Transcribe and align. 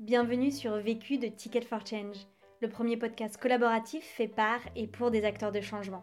Bienvenue 0.00 0.50
sur 0.50 0.78
Vécu 0.78 1.18
de 1.18 1.26
Ticket 1.26 1.60
for 1.60 1.84
Change, 1.84 2.16
le 2.62 2.70
premier 2.70 2.96
podcast 2.96 3.36
collaboratif 3.36 4.02
fait 4.02 4.28
par 4.28 4.58
et 4.74 4.86
pour 4.86 5.10
des 5.10 5.26
acteurs 5.26 5.52
de 5.52 5.60
changement. 5.60 6.02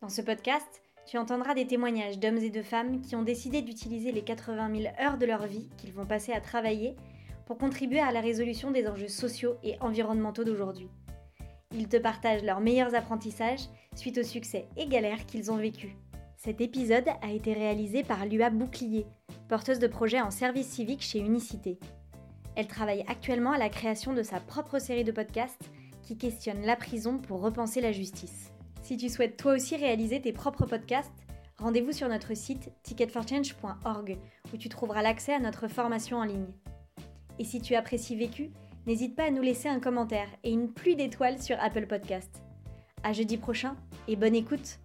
Dans 0.00 0.08
ce 0.08 0.22
podcast, 0.22 0.82
tu 1.04 1.18
entendras 1.18 1.54
des 1.54 1.66
témoignages 1.66 2.20
d'hommes 2.20 2.38
et 2.38 2.50
de 2.50 2.62
femmes 2.62 3.00
qui 3.00 3.16
ont 3.16 3.24
décidé 3.24 3.60
d'utiliser 3.60 4.12
les 4.12 4.22
80 4.22 4.82
000 4.82 4.94
heures 5.02 5.18
de 5.18 5.26
leur 5.26 5.48
vie 5.48 5.68
qu'ils 5.78 5.92
vont 5.92 6.06
passer 6.06 6.30
à 6.30 6.40
travailler 6.40 6.94
pour 7.44 7.58
contribuer 7.58 7.98
à 7.98 8.12
la 8.12 8.20
résolution 8.20 8.70
des 8.70 8.86
enjeux 8.86 9.08
sociaux 9.08 9.56
et 9.64 9.76
environnementaux 9.80 10.44
d'aujourd'hui. 10.44 10.88
Ils 11.74 11.88
te 11.88 11.96
partagent 11.96 12.44
leurs 12.44 12.60
meilleurs 12.60 12.94
apprentissages 12.94 13.66
suite 13.96 14.18
aux 14.18 14.22
succès 14.22 14.68
et 14.76 14.86
galères 14.86 15.26
qu'ils 15.26 15.50
ont 15.50 15.56
vécus. 15.56 15.90
Cet 16.36 16.60
épisode 16.60 17.08
a 17.20 17.32
été 17.32 17.52
réalisé 17.52 18.04
par 18.04 18.26
Lua 18.26 18.50
Bouclier, 18.50 19.06
porteuse 19.48 19.80
de 19.80 19.88
projet 19.88 20.20
en 20.20 20.30
service 20.30 20.68
civique 20.68 21.02
chez 21.02 21.18
Unicité. 21.18 21.80
Elle 22.58 22.66
travaille 22.66 23.04
actuellement 23.06 23.52
à 23.52 23.58
la 23.58 23.68
création 23.68 24.14
de 24.14 24.24
sa 24.24 24.40
propre 24.40 24.80
série 24.80 25.04
de 25.04 25.12
podcasts 25.12 25.70
qui 26.02 26.18
questionne 26.18 26.66
la 26.66 26.74
prison 26.74 27.18
pour 27.18 27.40
repenser 27.40 27.80
la 27.80 27.92
justice. 27.92 28.50
Si 28.82 28.96
tu 28.96 29.08
souhaites 29.08 29.36
toi 29.36 29.52
aussi 29.52 29.76
réaliser 29.76 30.20
tes 30.20 30.32
propres 30.32 30.66
podcasts, 30.66 31.24
rendez-vous 31.58 31.92
sur 31.92 32.08
notre 32.08 32.34
site 32.34 32.72
ticketforchange.org 32.82 34.18
où 34.52 34.56
tu 34.56 34.68
trouveras 34.68 35.02
l'accès 35.02 35.34
à 35.34 35.38
notre 35.38 35.68
formation 35.68 36.16
en 36.16 36.24
ligne. 36.24 36.52
Et 37.38 37.44
si 37.44 37.60
tu 37.60 37.76
apprécies 37.76 38.16
Vécu, 38.16 38.50
n'hésite 38.88 39.14
pas 39.14 39.26
à 39.26 39.30
nous 39.30 39.42
laisser 39.42 39.68
un 39.68 39.78
commentaire 39.78 40.28
et 40.42 40.50
une 40.50 40.72
pluie 40.72 40.96
d'étoiles 40.96 41.40
sur 41.40 41.62
Apple 41.62 41.86
Podcast. 41.86 42.42
À 43.04 43.12
jeudi 43.12 43.36
prochain 43.36 43.76
et 44.08 44.16
bonne 44.16 44.34
écoute. 44.34 44.80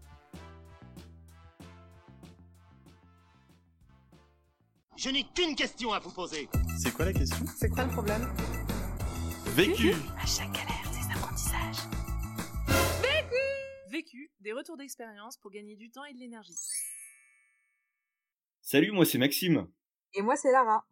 Je 5.03 5.09
n'ai 5.09 5.25
qu'une 5.35 5.53
question 5.53 5.91
à 5.91 5.99
vous 5.99 6.11
poser. 6.11 6.47
C'est 6.77 6.93
quoi 6.93 7.03
la 7.03 7.11
question? 7.11 7.45
C'est 7.57 7.67
quoi 7.67 7.83
le 7.83 7.91
problème? 7.91 8.21
Vécu 9.47 9.91
À 10.17 10.25
chaque 10.25 10.53
galère, 10.53 10.89
des 10.93 11.13
apprentissages. 11.13 11.89
Vécu, 13.91 14.31
des 14.39 14.53
retours 14.53 14.77
d'expérience 14.77 15.35
pour 15.35 15.51
gagner 15.51 15.75
du 15.75 15.91
temps 15.91 16.05
et 16.05 16.13
de 16.13 16.19
l'énergie. 16.19 16.55
Salut, 18.61 18.93
moi 18.93 19.03
c'est 19.03 19.17
Maxime. 19.17 19.67
Et 20.13 20.21
moi, 20.21 20.37
c'est 20.37 20.53
Lara. 20.53 20.85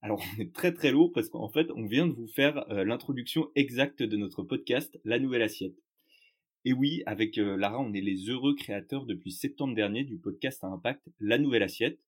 Alors 0.00 0.22
on 0.36 0.40
est 0.40 0.54
très 0.54 0.72
très 0.72 0.92
lourd 0.92 1.10
parce 1.12 1.28
qu'en 1.28 1.48
fait 1.48 1.68
on 1.72 1.86
vient 1.86 2.06
de 2.06 2.12
vous 2.12 2.28
faire 2.28 2.70
euh, 2.70 2.84
l'introduction 2.84 3.50
exacte 3.56 4.00
de 4.00 4.16
notre 4.16 4.44
podcast 4.44 4.96
La 5.04 5.18
Nouvelle 5.18 5.42
Assiette. 5.42 5.74
Et 6.64 6.72
oui, 6.72 7.02
avec 7.04 7.36
euh, 7.38 7.56
Lara, 7.56 7.80
on 7.80 7.92
est 7.94 8.00
les 8.00 8.30
heureux 8.30 8.54
créateurs 8.54 9.06
depuis 9.06 9.32
septembre 9.32 9.74
dernier 9.74 10.04
du 10.04 10.18
podcast 10.18 10.62
à 10.62 10.68
impact 10.68 11.08
La 11.18 11.38
Nouvelle 11.38 11.64
Assiette, 11.64 11.98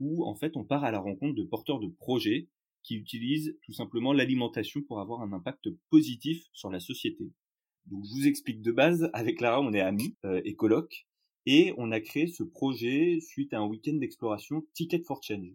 où 0.00 0.24
en 0.24 0.34
fait 0.34 0.56
on 0.56 0.64
part 0.64 0.84
à 0.84 0.90
la 0.90 0.98
rencontre 0.98 1.34
de 1.34 1.44
porteurs 1.44 1.80
de 1.80 1.88
projets 1.88 2.48
qui 2.82 2.96
utilisent 2.96 3.58
tout 3.62 3.72
simplement 3.72 4.12
l'alimentation 4.12 4.82
pour 4.82 5.00
avoir 5.00 5.22
un 5.22 5.32
impact 5.32 5.70
positif 5.90 6.44
sur 6.52 6.70
la 6.70 6.80
société. 6.80 7.32
Donc 7.86 8.04
je 8.04 8.10
vous 8.14 8.26
explique 8.26 8.62
de 8.62 8.72
base, 8.72 9.10
avec 9.14 9.40
Lara 9.40 9.60
on 9.60 9.72
est 9.72 9.80
amis 9.80 10.16
euh, 10.24 10.40
et 10.44 10.54
coloc, 10.54 11.06
et 11.46 11.74
on 11.76 11.90
a 11.92 12.00
créé 12.00 12.26
ce 12.26 12.42
projet 12.42 13.18
suite 13.20 13.52
à 13.52 13.60
un 13.60 13.66
week-end 13.66 13.94
d'exploration 13.94 14.66
Ticket 14.74 15.02
for 15.02 15.22
Change. 15.22 15.52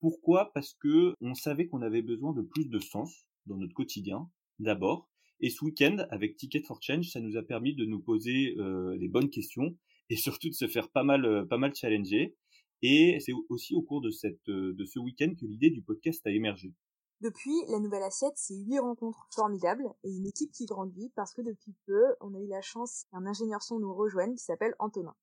Pourquoi? 0.00 0.52
Parce 0.52 0.74
que 0.74 1.14
on 1.20 1.34
savait 1.34 1.66
qu'on 1.66 1.82
avait 1.82 2.02
besoin 2.02 2.32
de 2.32 2.42
plus 2.42 2.68
de 2.68 2.78
sens 2.78 3.26
dans 3.46 3.56
notre 3.56 3.74
quotidien, 3.74 4.28
d'abord, 4.58 5.08
et 5.40 5.50
ce 5.50 5.64
week-end 5.64 5.98
avec 6.10 6.36
Ticket 6.36 6.62
for 6.62 6.80
Change, 6.82 7.08
ça 7.10 7.20
nous 7.20 7.36
a 7.36 7.42
permis 7.42 7.74
de 7.74 7.84
nous 7.84 8.00
poser 8.00 8.54
euh, 8.58 8.96
les 8.96 9.08
bonnes 9.08 9.30
questions 9.30 9.76
et 10.10 10.16
surtout 10.16 10.48
de 10.48 10.54
se 10.54 10.66
faire 10.66 10.90
pas 10.90 11.04
mal, 11.04 11.24
euh, 11.24 11.44
pas 11.44 11.58
mal 11.58 11.74
challenger. 11.74 12.34
Et 12.82 13.18
c'est 13.20 13.32
aussi 13.48 13.74
au 13.74 13.82
cours 13.82 14.00
de 14.00 14.10
cette, 14.10 14.48
euh, 14.48 14.72
de 14.74 14.84
ce 14.84 14.98
week-end 14.98 15.32
que 15.38 15.46
l'idée 15.46 15.70
du 15.70 15.82
podcast 15.82 16.24
a 16.26 16.30
émergé. 16.30 16.74
Depuis, 17.20 17.64
la 17.68 17.80
nouvelle 17.80 18.04
assiette, 18.04 18.34
c'est 18.36 18.54
huit 18.54 18.78
rencontres 18.78 19.26
formidables 19.34 19.92
et 20.04 20.10
une 20.10 20.26
équipe 20.26 20.52
qui 20.52 20.66
grandit 20.66 21.10
parce 21.16 21.34
que 21.34 21.42
depuis 21.42 21.74
peu, 21.86 22.04
on 22.20 22.32
a 22.34 22.38
eu 22.38 22.46
la 22.46 22.62
chance 22.62 23.06
qu'un 23.10 23.26
ingénieur 23.26 23.60
son 23.60 23.80
nous 23.80 23.92
rejoigne 23.92 24.36
qui 24.36 24.44
s'appelle 24.44 24.76
Antonin. 24.78 25.16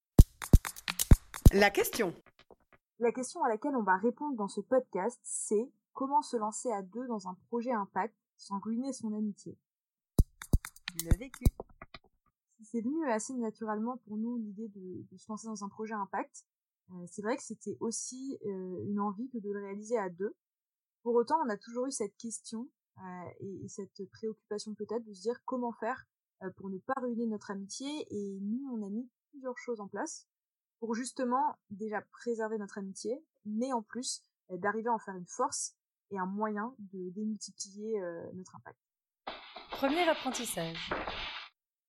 La 1.54 1.70
question. 1.70 2.14
La 3.00 3.14
question 3.14 3.42
à 3.44 3.48
laquelle 3.48 3.78
on 3.78 3.84
va 3.84 3.96
répondre 3.96 4.36
dans 4.36 4.50
ce 4.50 4.60
podcast, 4.60 5.20
c'est 5.24 5.72
comment 5.94 6.22
se 6.22 6.36
lancer 6.36 6.70
à 6.70 6.82
deux 6.82 7.08
dans 7.08 7.30
un 7.30 7.38
projet 7.48 7.72
impact 7.72 8.14
sans 8.36 8.60
ruiner 8.60 8.92
son 8.92 9.14
amitié? 9.14 9.58
Le 11.06 11.18
vécu. 11.18 11.46
C'est 12.62 12.82
venu 12.82 13.10
assez 13.10 13.34
naturellement 13.36 13.98
pour 14.06 14.18
nous 14.18 14.38
l'idée 14.38 14.68
de, 14.68 15.06
de 15.10 15.18
se 15.18 15.30
lancer 15.30 15.48
dans 15.48 15.64
un 15.64 15.70
projet 15.70 15.94
impact. 15.94 16.46
Euh, 16.92 17.06
c'est 17.08 17.22
vrai 17.22 17.36
que 17.36 17.44
c'était 17.44 17.78
aussi 17.80 18.38
euh, 18.46 18.84
une 18.86 19.00
envie 19.00 19.30
que 19.30 19.40
de 19.40 19.52
le 19.52 19.60
réaliser 19.60 19.98
à 19.98 20.10
deux. 20.10 20.36
Pour 21.04 21.16
autant, 21.16 21.36
on 21.46 21.50
a 21.50 21.58
toujours 21.58 21.88
eu 21.88 21.92
cette 21.92 22.16
question 22.18 22.70
euh, 22.98 23.30
et, 23.42 23.66
et, 23.66 23.68
cette 23.68 24.02
préoccupation 24.12 24.74
peut-être 24.74 25.04
de 25.04 25.14
se 25.14 25.22
dire 25.22 25.40
comment 25.44 25.74
faire 25.74 26.06
euh, 26.44 26.50
pour 26.56 26.70
ne 26.70 26.78
pas 26.78 26.94
ruiner 26.98 27.26
notre 27.26 27.52
amitié. 27.52 27.88
Et 28.10 28.40
nous, 28.42 28.70
on 28.74 28.82
a 28.82 28.90
mis 28.90 29.10
plusieurs 29.32 29.58
choses 29.58 29.82
en 29.82 29.88
place 29.88 30.28
pour 30.80 30.96
justement 30.96 31.58
déjà 31.70 32.02
préserver 32.02 32.58
notre 32.58 32.78
amitié, 32.78 33.24
mais 33.46 33.74
en 33.74 33.82
plus 33.82 34.24
euh, 34.52 34.58
d'arriver 34.58 34.88
à 34.88 34.94
en 34.94 35.00
faire 35.00 35.16
une 35.16 35.28
force 35.28 35.76
et 36.12 36.18
un 36.18 36.26
moyen 36.26 36.76
de 36.80 37.10
démultiplier 37.10 38.00
notre 38.36 38.56
impact. 38.56 38.78
Premier 39.72 40.08
apprentissage. 40.08 40.94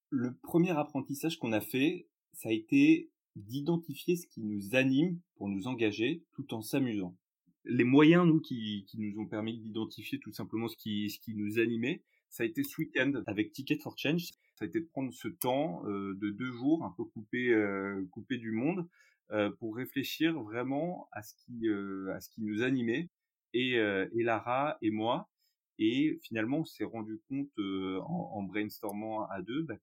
Le 0.09 0.35
premier 0.39 0.71
apprentissage 0.71 1.39
qu'on 1.39 1.53
a 1.53 1.61
fait, 1.61 2.09
ça 2.33 2.49
a 2.49 2.53
été 2.53 3.13
d'identifier 3.37 4.17
ce 4.17 4.27
qui 4.27 4.43
nous 4.43 4.75
anime 4.75 5.21
pour 5.37 5.49
nous 5.49 5.69
engager 5.69 6.25
tout 6.33 6.53
en 6.55 6.63
s'amusant. 6.63 7.17
Les 7.65 7.85
moyens, 7.85 8.27
nous, 8.27 8.41
qui, 8.41 8.85
qui 8.89 8.99
nous 8.99 9.21
ont 9.21 9.27
permis 9.27 9.59
d'identifier 9.59 10.19
tout 10.19 10.33
simplement 10.33 10.69
ce 10.69 10.77
qui, 10.77 11.11
ce 11.11 11.19
qui 11.21 11.35
nous 11.35 11.59
animait, 11.59 12.03
ça 12.31 12.43
a 12.43 12.47
été 12.47 12.63
ce 12.65 12.81
week-end 12.81 13.13
avec 13.27 13.53
Ticket 13.53 13.79
for 13.79 13.97
Change. 13.97 14.31
Ça 14.55 14.65
a 14.65 14.67
été 14.67 14.81
de 14.81 14.87
prendre 14.87 15.13
ce 15.13 15.29
temps 15.29 15.83
euh, 15.87 16.15
de 16.15 16.31
deux 16.31 16.53
jours, 16.53 16.85
un 16.85 16.93
peu 16.97 17.05
coupé, 17.05 17.51
euh, 17.51 18.05
coupé 18.11 18.39
du 18.39 18.53
monde, 18.53 18.89
euh, 19.33 19.51
pour 19.59 19.77
réfléchir 19.77 20.41
vraiment 20.41 21.09
à 21.11 21.23
ce 21.23 21.35
qui, 21.35 21.69
euh, 21.69 22.15
à 22.15 22.21
ce 22.21 22.31
qui 22.31 22.43
nous 22.43 22.63
animait. 22.63 23.11
Et, 23.55 23.77
euh, 23.79 24.07
et 24.15 24.23
Lara 24.23 24.79
et 24.83 24.91
moi, 24.91 25.29
et 25.79 26.21
finalement, 26.23 26.59
on 26.59 26.65
s'est 26.65 26.85
rendu 26.85 27.21
compte 27.29 27.51
en, 27.59 28.31
en, 28.35 28.43
brainstormant 28.45 29.27
à 29.29 29.43
deux 29.43 29.63
bah, 29.63 29.75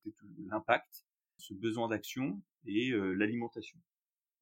l'impact, 0.48 1.06
ce 1.44 1.54
besoin 1.54 1.90
d'action 1.90 2.42
et 2.66 2.92
euh, 2.92 3.14
l'alimentation. 3.14 3.78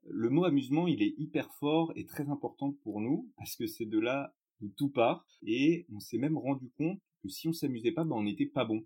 Le 0.07 0.29
mot 0.29 0.45
amusement, 0.45 0.87
il 0.87 1.01
est 1.01 1.15
hyper 1.17 1.51
fort 1.55 1.91
et 1.95 2.05
très 2.05 2.29
important 2.29 2.73
pour 2.83 3.01
nous 3.01 3.31
parce 3.37 3.55
que 3.55 3.65
c'est 3.65 3.85
de 3.85 3.99
là 3.99 4.35
où 4.61 4.69
tout 4.77 4.89
part 4.89 5.25
et 5.43 5.87
on 5.91 5.99
s'est 5.99 6.19
même 6.19 6.37
rendu 6.37 6.69
compte 6.77 6.99
que 7.23 7.29
si 7.29 7.47
on 7.47 7.53
s'amusait 7.53 7.91
pas, 7.91 8.03
ben 8.03 8.15
on 8.15 8.23
n'était 8.23 8.45
pas 8.45 8.65
bon. 8.65 8.85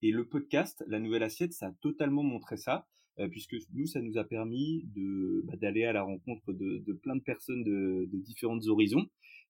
Et 0.00 0.10
le 0.10 0.26
podcast, 0.26 0.82
la 0.88 0.98
nouvelle 0.98 1.22
assiette, 1.22 1.52
ça 1.52 1.68
a 1.68 1.72
totalement 1.80 2.22
montré 2.22 2.56
ça 2.56 2.86
euh, 3.18 3.28
puisque 3.28 3.56
nous, 3.74 3.86
ça 3.86 4.00
nous 4.00 4.16
a 4.16 4.24
permis 4.24 4.84
de 4.94 5.42
bah, 5.44 5.56
d'aller 5.56 5.84
à 5.84 5.92
la 5.92 6.02
rencontre 6.02 6.54
de, 6.54 6.92
plein 7.02 7.16
de 7.16 7.22
personnes 7.22 7.64
de, 7.64 8.08
de 8.10 8.18
différentes 8.18 8.66
horizons 8.66 9.06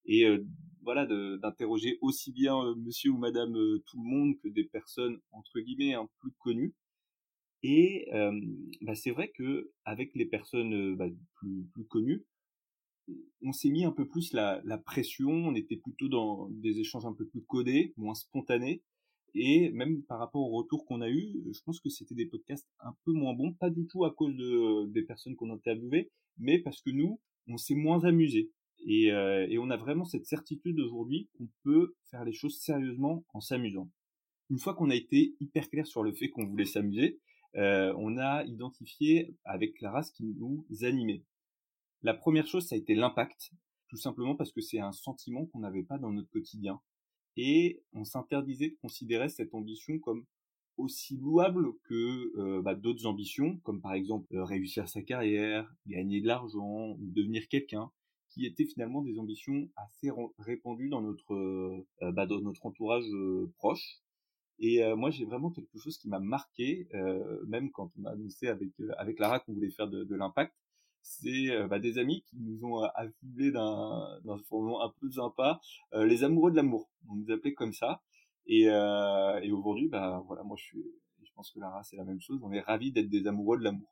et 0.06 0.24
euh, 0.24 0.44
voilà 0.82 1.06
d'interroger 1.06 1.98
aussi 2.00 2.32
bien 2.32 2.74
Monsieur 2.74 3.10
ou 3.10 3.18
Madame 3.18 3.52
tout 3.86 4.02
le 4.02 4.08
monde 4.08 4.34
que 4.42 4.48
des 4.48 4.64
personnes 4.64 5.20
entre 5.30 5.60
guillemets 5.60 5.94
un 5.94 6.08
plus 6.18 6.32
connues 6.40 6.74
et 7.62 8.08
euh, 8.12 8.40
bah 8.80 8.94
c'est 8.94 9.10
vrai 9.10 9.30
que 9.34 9.70
avec 9.84 10.14
les 10.14 10.26
personnes 10.26 10.96
bah, 10.96 11.06
plus, 11.36 11.64
plus 11.72 11.84
connues, 11.86 12.24
on 13.42 13.52
s'est 13.52 13.70
mis 13.70 13.84
un 13.84 13.92
peu 13.92 14.06
plus 14.06 14.32
la, 14.32 14.60
la, 14.64 14.78
pression. 14.78 15.30
On 15.30 15.54
était 15.54 15.76
plutôt 15.76 16.08
dans 16.08 16.48
des 16.50 16.78
échanges 16.78 17.06
un 17.06 17.12
peu 17.12 17.26
plus 17.26 17.42
codés, 17.42 17.92
moins 17.96 18.14
spontanés. 18.14 18.82
Et 19.34 19.70
même 19.70 20.02
par 20.02 20.18
rapport 20.18 20.42
au 20.42 20.56
retour 20.56 20.84
qu'on 20.84 21.00
a 21.00 21.08
eu, 21.08 21.42
je 21.52 21.60
pense 21.64 21.80
que 21.80 21.88
c'était 21.88 22.14
des 22.14 22.26
podcasts 22.26 22.68
un 22.80 22.94
peu 23.04 23.12
moins 23.12 23.34
bons, 23.34 23.52
pas 23.54 23.70
du 23.70 23.86
tout 23.86 24.04
à 24.04 24.12
cause 24.12 24.36
de, 24.36 24.86
des 24.92 25.02
personnes 25.02 25.36
qu'on 25.36 25.50
interviewait, 25.50 26.10
mais 26.36 26.58
parce 26.58 26.82
que 26.82 26.90
nous, 26.90 27.18
on 27.48 27.56
s'est 27.56 27.74
moins 27.74 28.04
amusé. 28.04 28.50
Et, 28.84 29.10
euh, 29.10 29.46
et 29.48 29.58
on 29.58 29.70
a 29.70 29.76
vraiment 29.76 30.04
cette 30.04 30.26
certitude 30.26 30.78
aujourd'hui 30.80 31.30
qu'on 31.38 31.48
peut 31.62 31.94
faire 32.10 32.24
les 32.24 32.32
choses 32.32 32.58
sérieusement 32.60 33.24
en 33.32 33.40
s'amusant. 33.40 33.90
Une 34.50 34.58
fois 34.58 34.74
qu'on 34.74 34.90
a 34.90 34.94
été 34.94 35.34
hyper 35.40 35.70
clair 35.70 35.86
sur 35.86 36.02
le 36.02 36.12
fait 36.12 36.28
qu'on 36.28 36.44
voulait 36.44 36.66
s'amuser, 36.66 37.18
euh, 37.56 37.92
on 37.96 38.16
a 38.18 38.44
identifié 38.44 39.36
avec 39.44 39.74
Clara 39.74 40.02
ce 40.02 40.12
qui 40.12 40.24
nous 40.24 40.64
animait. 40.82 41.22
La 42.02 42.14
première 42.14 42.46
chose, 42.46 42.66
ça 42.66 42.74
a 42.74 42.78
été 42.78 42.94
l'impact, 42.94 43.52
tout 43.88 43.96
simplement 43.96 44.34
parce 44.34 44.52
que 44.52 44.60
c'est 44.60 44.80
un 44.80 44.92
sentiment 44.92 45.46
qu'on 45.46 45.60
n'avait 45.60 45.82
pas 45.82 45.98
dans 45.98 46.10
notre 46.10 46.30
quotidien. 46.30 46.80
Et 47.36 47.82
on 47.92 48.04
s'interdisait 48.04 48.70
de 48.70 48.76
considérer 48.80 49.28
cette 49.28 49.54
ambition 49.54 49.98
comme 49.98 50.24
aussi 50.78 51.16
louable 51.18 51.72
que 51.84 52.32
euh, 52.38 52.62
bah, 52.62 52.74
d'autres 52.74 53.06
ambitions, 53.06 53.58
comme 53.58 53.80
par 53.80 53.92
exemple 53.94 54.34
euh, 54.34 54.44
réussir 54.44 54.88
sa 54.88 55.02
carrière, 55.02 55.70
gagner 55.86 56.20
de 56.20 56.26
l'argent 56.26 56.96
devenir 56.98 57.48
quelqu'un, 57.48 57.90
qui 58.30 58.46
étaient 58.46 58.64
finalement 58.64 59.02
des 59.02 59.18
ambitions 59.18 59.68
assez 59.76 60.10
répandues 60.38 60.88
dans 60.88 61.02
notre, 61.02 61.84
bah, 62.00 62.24
dans 62.24 62.40
notre 62.40 62.64
entourage 62.64 63.04
proche. 63.58 64.01
Et 64.62 64.80
euh, 64.84 64.94
moi, 64.94 65.10
j'ai 65.10 65.24
vraiment 65.24 65.50
quelque 65.50 65.76
chose 65.76 65.98
qui 65.98 66.08
m'a 66.08 66.20
marqué, 66.20 66.86
euh, 66.94 67.44
même 67.48 67.72
quand 67.72 67.90
on 67.98 68.04
a 68.04 68.12
annoncé 68.12 68.46
avec 68.46 68.68
euh, 68.80 68.92
avec 68.96 69.18
Lara 69.18 69.40
qu'on 69.40 69.54
voulait 69.54 69.72
faire 69.72 69.88
de, 69.88 70.14
l'impact. 70.14 70.54
c'est 71.02 71.66
bah, 71.68 71.80
des 71.80 71.98
amis 71.98 72.22
qui 72.22 72.36
nous 72.38 72.64
ont 72.64 72.80
affublé 72.94 73.50
d'un 73.50 74.20
d'un 74.24 74.38
surnom 74.38 74.80
un 74.80 74.92
peu 75.00 75.10
sympa, 75.10 75.60
les 75.94 76.22
amoureux 76.22 76.52
de 76.52 76.56
l'amour. 76.56 76.88
On 77.08 77.16
nous 77.16 77.30
appelait 77.32 77.54
comme 77.54 77.72
ça. 77.72 78.02
Et, 78.46 78.68
aujourd'hui, 79.50 79.88
bah 79.88 80.22
voilà, 80.28 80.44
moi 80.44 80.56
je 80.56 80.78
je 81.24 81.32
pense 81.34 81.50
que 81.50 81.58
Lara 81.58 81.82
c'est 81.82 81.96
la 81.96 82.04
même 82.04 82.20
chose. 82.20 82.40
On 82.44 82.52
est 82.52 82.60
ravis 82.60 82.92
d'être 82.92 83.10
des 83.10 83.26
amoureux 83.26 83.58
de 83.58 83.64
l'amour. 83.64 83.90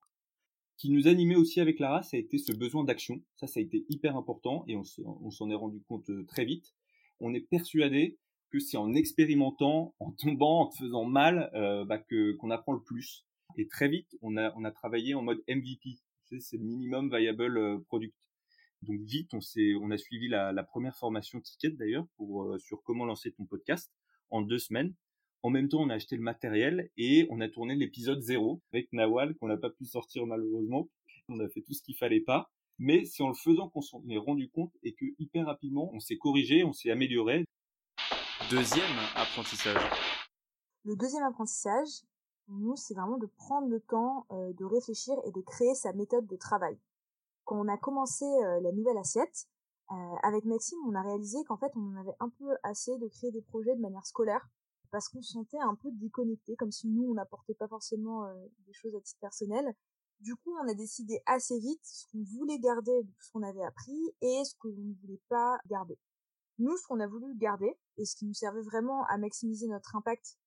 Qui 0.76 0.90
nous 0.90 1.08
animait 1.08 1.36
aussi 1.36 1.60
avec 1.60 1.80
Lara, 1.80 2.02
ça 2.02 2.16
a 2.16 2.20
été 2.20 2.38
ce 2.38 2.52
besoin 2.52 2.84
d'action. 2.84 3.20
Ça, 3.36 3.46
ça 3.48 3.58
a 3.60 3.62
été 3.62 3.84
hyper 3.88 4.16
important 4.16 4.64
et 4.68 4.76
on 4.76 5.30
s'en 5.30 5.50
est 5.50 5.54
rendu 5.54 5.82
compte 5.82 6.10
très 6.28 6.44
vite. 6.44 6.74
On 7.18 7.34
est 7.34 7.40
persuadé 7.40 8.18
que 8.50 8.58
c'est 8.58 8.76
en 8.76 8.94
expérimentant, 8.94 9.94
en 10.00 10.12
tombant, 10.12 10.62
en 10.62 10.66
te 10.68 10.76
faisant 10.76 11.04
mal, 11.04 11.50
euh, 11.54 11.84
bah, 11.84 11.98
que 11.98 12.32
qu'on 12.32 12.50
apprend 12.50 12.72
le 12.72 12.82
plus. 12.82 13.26
Et 13.56 13.66
très 13.66 13.88
vite, 13.88 14.16
on 14.22 14.36
a 14.36 14.52
on 14.56 14.64
a 14.64 14.70
travaillé 14.70 15.14
en 15.14 15.22
mode 15.22 15.42
MVP. 15.48 15.98
C'est 16.38 16.58
minimum 16.58 17.14
viable 17.14 17.58
euh, 17.58 17.78
product. 17.88 18.14
Donc 18.82 19.00
vite, 19.02 19.34
on 19.34 19.40
s'est 19.40 19.74
on 19.80 19.90
a 19.90 19.98
suivi 19.98 20.28
la, 20.28 20.52
la 20.52 20.62
première 20.62 20.96
formation 20.96 21.40
ticket 21.40 21.70
d'ailleurs 21.70 22.06
pour 22.16 22.44
euh, 22.44 22.58
sur 22.58 22.82
comment 22.82 23.04
lancer 23.04 23.32
ton 23.32 23.44
podcast 23.46 23.90
en 24.30 24.42
deux 24.42 24.58
semaines. 24.58 24.94
En 25.42 25.50
même 25.50 25.68
temps, 25.68 25.80
on 25.80 25.88
a 25.88 25.94
acheté 25.94 26.16
le 26.16 26.22
matériel 26.22 26.90
et 26.96 27.26
on 27.30 27.40
a 27.40 27.48
tourné 27.48 27.74
l'épisode 27.74 28.20
0 28.20 28.60
avec 28.72 28.92
Nawal 28.92 29.34
qu'on 29.36 29.48
n'a 29.48 29.56
pas 29.56 29.70
pu 29.70 29.86
sortir 29.86 30.26
malheureusement. 30.26 30.88
On 31.28 31.40
a 31.40 31.48
fait 31.48 31.62
tout 31.62 31.72
ce 31.72 31.82
qu'il 31.82 31.96
fallait 31.96 32.20
pas. 32.20 32.50
Mais 32.78 33.04
c'est 33.04 33.22
en 33.22 33.28
le 33.28 33.34
faisant 33.34 33.68
qu'on 33.68 33.82
s'en 33.82 34.02
est 34.08 34.16
rendu 34.16 34.48
compte 34.48 34.72
et 34.82 34.94
que 34.94 35.04
hyper 35.18 35.44
rapidement, 35.44 35.90
on 35.92 36.00
s'est 36.00 36.16
corrigé, 36.16 36.64
on 36.64 36.72
s'est 36.72 36.90
amélioré. 36.90 37.44
Deuxième 38.50 38.98
apprentissage. 39.14 39.80
Le 40.82 40.96
deuxième 40.96 41.22
apprentissage, 41.22 42.02
nous, 42.48 42.74
c'est 42.74 42.94
vraiment 42.94 43.16
de 43.16 43.26
prendre 43.26 43.68
le 43.68 43.78
temps 43.78 44.26
euh, 44.32 44.52
de 44.54 44.64
réfléchir 44.64 45.14
et 45.24 45.30
de 45.30 45.40
créer 45.40 45.72
sa 45.76 45.92
méthode 45.92 46.26
de 46.26 46.34
travail. 46.34 46.76
Quand 47.44 47.60
on 47.60 47.68
a 47.68 47.78
commencé 47.78 48.24
euh, 48.24 48.60
la 48.60 48.72
nouvelle 48.72 48.98
assiette, 48.98 49.46
euh, 49.92 49.94
avec 50.24 50.44
Maxime, 50.46 50.80
on 50.88 50.96
a 50.96 51.02
réalisé 51.02 51.44
qu'en 51.44 51.58
fait, 51.58 51.70
on 51.76 51.94
en 51.94 52.00
avait 52.00 52.16
un 52.18 52.28
peu 52.28 52.56
assez 52.64 52.98
de 52.98 53.06
créer 53.06 53.30
des 53.30 53.42
projets 53.42 53.76
de 53.76 53.80
manière 53.80 54.04
scolaire, 54.04 54.44
parce 54.90 55.08
qu'on 55.08 55.22
se 55.22 55.34
sentait 55.34 55.60
un 55.60 55.76
peu 55.76 55.92
déconnecté, 55.92 56.56
comme 56.56 56.72
si 56.72 56.88
nous, 56.88 57.08
on 57.08 57.14
n'apportait 57.14 57.54
pas 57.54 57.68
forcément 57.68 58.28
des 58.66 58.72
choses 58.72 58.96
à 58.96 59.00
titre 59.00 59.20
personnel. 59.20 59.76
Du 60.18 60.34
coup, 60.34 60.56
on 60.60 60.68
a 60.68 60.74
décidé 60.74 61.22
assez 61.24 61.60
vite 61.60 61.84
ce 61.84 62.06
qu'on 62.10 62.24
voulait 62.24 62.58
garder 62.58 63.04
de 63.04 63.12
ce 63.20 63.30
qu'on 63.30 63.44
avait 63.44 63.62
appris 63.62 64.12
et 64.22 64.42
ce 64.44 64.56
que 64.56 64.66
l'on 64.66 64.82
ne 64.82 64.94
voulait 65.02 65.22
pas 65.28 65.56
garder. 65.68 65.96
Nous, 66.60 66.76
ce 66.76 66.86
qu'on 66.86 67.00
a 67.00 67.06
voulu 67.08 67.34
garder, 67.36 67.76
et 67.96 68.04
ce 68.04 68.14
qui 68.14 68.26
nous 68.26 68.34
servait 68.34 68.62
vraiment 68.62 69.04
à 69.06 69.18
maximiser 69.18 69.66
notre 69.66 69.96
impact 69.96 70.38